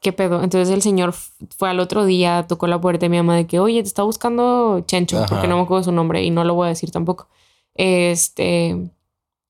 [0.00, 0.42] ¿qué pedo?
[0.42, 3.58] Entonces el señor fue al otro día, tocó la puerta de mi mamá de que,
[3.58, 6.66] oye, te está buscando Chencho, porque no me acuerdo su nombre y no lo voy
[6.66, 7.28] a decir tampoco.
[7.74, 8.90] Este,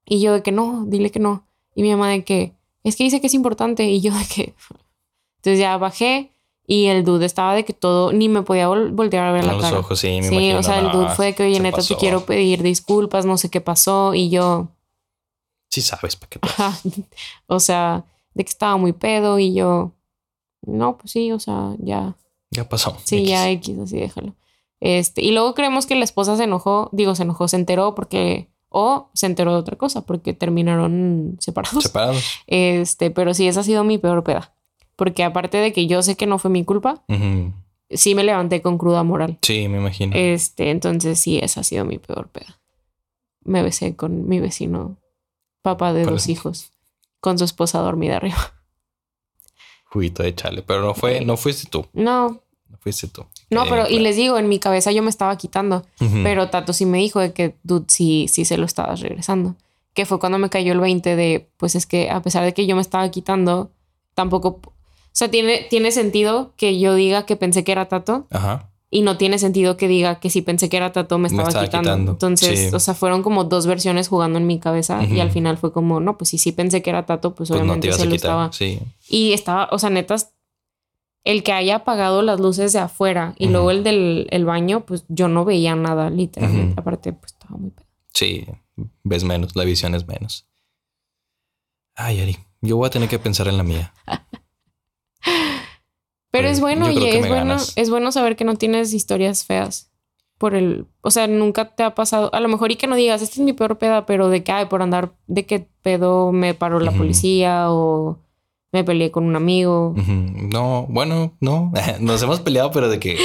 [0.07, 1.47] y yo de que no, dile que no.
[1.75, 2.55] Y mi mamá de que,
[2.85, 3.85] es que dice que es importante.
[3.85, 4.55] Y yo de que,
[5.37, 6.31] entonces ya bajé
[6.67, 9.63] y el dude estaba de que todo, ni me podía voltear a ver la los
[9.63, 9.79] cara.
[9.79, 12.25] ojos, sí, me Sí, o sea, el dude fue de que, oye, neta, te quiero
[12.25, 14.15] pedir disculpas, no sé qué pasó.
[14.15, 14.69] Y yo.
[15.69, 16.41] Sí, sabes para qué.
[17.47, 19.93] o sea, de que estaba muy pedo y yo.
[20.63, 22.17] No, pues sí, o sea, ya.
[22.51, 22.97] Ya pasó.
[23.05, 24.35] Sí, ya X, así déjalo.
[24.81, 28.49] Este, y luego creemos que la esposa se enojó, digo, se enojó, se enteró porque.
[28.77, 31.85] O se enteró de otra cosa porque terminaron separados.
[31.85, 32.25] Separados.
[32.47, 34.54] Este, pero sí, esa ha sido mi peor peda.
[34.97, 37.05] Porque aparte de que yo sé que no fue mi culpa,
[37.91, 39.39] sí me levanté con cruda moral.
[39.43, 40.15] Sí, me imagino.
[40.17, 42.61] Este, entonces sí, esa ha sido mi peor peda.
[43.43, 44.97] Me besé con mi vecino,
[45.63, 46.73] papá de dos hijos,
[47.21, 48.37] con su esposa dormida arriba.
[49.85, 51.87] Juguito de chale, pero no fue, no fuiste tú.
[51.93, 52.41] No.
[52.69, 53.27] No fuiste tú.
[53.51, 55.85] No, pero y les digo, en mi cabeza yo me estaba quitando,
[56.25, 59.55] pero Tato sí me dijo de que dude, sí, sí se lo estabas regresando.
[59.93, 62.67] Que fue cuando me cayó el 20 de, pues es que a pesar de que
[62.67, 63.71] yo me estaba quitando,
[64.15, 64.61] tampoco
[65.15, 68.27] o sea, tiene, tiene sentido que yo diga que pensé que era Tato.
[68.31, 68.73] Ajá.
[68.91, 72.13] Y no tiene sentido que diga que si pensé que era Tato me estaba, quitando.
[72.13, 75.73] Entonces, o sea, fueron como dos versiones jugando en mi cabeza y al final fue
[75.73, 78.53] como, no, pues si sí pensé que era Tato, pues, pues obviamente se lo estaba.
[78.53, 78.81] Sí.
[79.09, 80.33] Y estaba, o sea, netas,
[81.23, 85.05] el que haya apagado las luces de afuera y luego el del el baño, pues
[85.07, 86.75] yo no veía nada, literalmente.
[86.77, 87.87] Aparte, pues estaba muy pedo.
[88.13, 88.47] Sí,
[89.05, 90.49] ves menos, la visión es menos.
[91.95, 93.95] Ay, Ari, yo voy a tener que pensar en la mía.
[96.31, 99.91] Pero es bueno y es bueno, es bueno saber que no tienes historias feas
[100.39, 103.23] por el, o sea, nunca te ha pasado, a lo mejor y que no digas,
[103.23, 106.55] esta es mi peor peda, pero de que, ay, por andar, de qué pedo me
[106.55, 108.19] paró la policía o
[108.73, 109.95] me peleé con un amigo.
[109.97, 113.17] No, bueno, no, nos hemos peleado, pero de que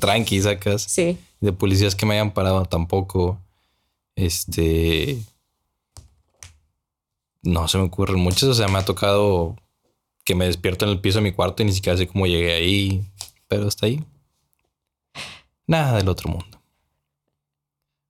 [0.00, 0.82] tranqui sacas.
[0.82, 1.16] Sí.
[1.40, 3.38] De policías que me hayan parado tampoco.
[4.16, 5.18] Este.
[7.42, 9.54] No se me ocurren muchos, o sea, me ha tocado
[10.28, 12.52] que me despierto en el piso de mi cuarto y ni siquiera sé cómo llegué
[12.52, 13.02] ahí,
[13.46, 14.04] pero está ahí.
[15.66, 16.60] Nada del otro mundo.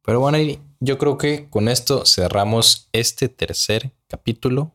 [0.02, 0.36] Pero bueno,
[0.80, 4.74] yo creo que con esto cerramos este tercer capítulo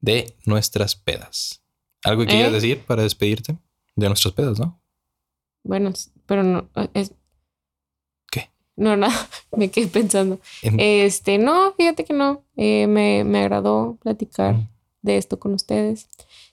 [0.00, 1.62] de nuestras pedas.
[2.04, 2.56] ¿Algo que quieras ¿Eh?
[2.56, 3.56] decir para despedirte
[3.96, 4.78] de nuestras pedas, no?
[5.62, 5.94] Bueno,
[6.26, 7.14] pero no es...
[8.30, 8.50] ¿Qué?
[8.76, 9.14] No, nada,
[9.56, 10.38] me quedé pensando.
[10.60, 12.44] Este, no, fíjate que no.
[12.54, 14.68] Eh, me, me, agradó platicar
[15.00, 16.06] de esto con ustedes.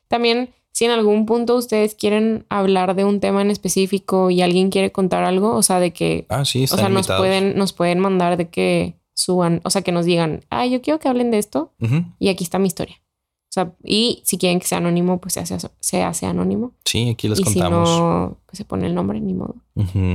[0.07, 4.69] También, si en algún punto ustedes quieren hablar de un tema en específico y alguien
[4.69, 6.25] quiere contar algo, o sea, de que...
[6.29, 9.91] Ah, sí, O sea, nos pueden, nos pueden mandar de que suban, o sea, que
[9.91, 11.73] nos digan, ah, yo quiero que hablen de esto
[12.19, 13.01] y aquí está mi historia.
[13.49, 16.73] O sea, y si quieren que sea anónimo, pues se hace, se hace anónimo.
[16.85, 17.89] Sí, aquí les y contamos.
[17.89, 19.55] Si no, pues se pone el nombre, ni modo.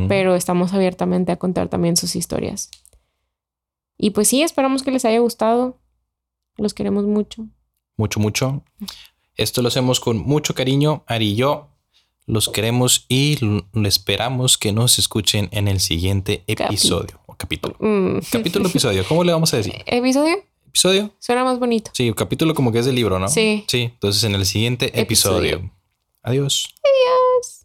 [0.07, 2.71] Pero estamos abiertamente a contar también sus historias.
[3.99, 5.81] Y pues sí, esperamos que les haya gustado.
[6.57, 7.47] Los queremos mucho.
[7.97, 8.63] Mucho, mucho.
[9.37, 11.69] Esto lo hacemos con mucho cariño, Ari y yo.
[12.27, 13.39] Los queremos y
[13.85, 17.77] esperamos que nos escuchen en el siguiente episodio o capítulo.
[17.81, 18.19] Mm.
[18.31, 19.05] Capítulo, episodio.
[19.09, 19.75] ¿Cómo le vamos a decir?
[19.87, 20.37] ¿Episodio?
[20.69, 21.15] ¿Episodio?
[21.19, 21.91] Suena más bonito.
[21.95, 23.29] Sí, capítulo como que es del libro, ¿no?
[23.29, 23.65] Sí.
[23.67, 25.57] Sí, entonces en el siguiente episodio.
[25.57, 25.73] episodio.
[26.23, 26.75] Adiós.
[26.83, 27.62] Adiós.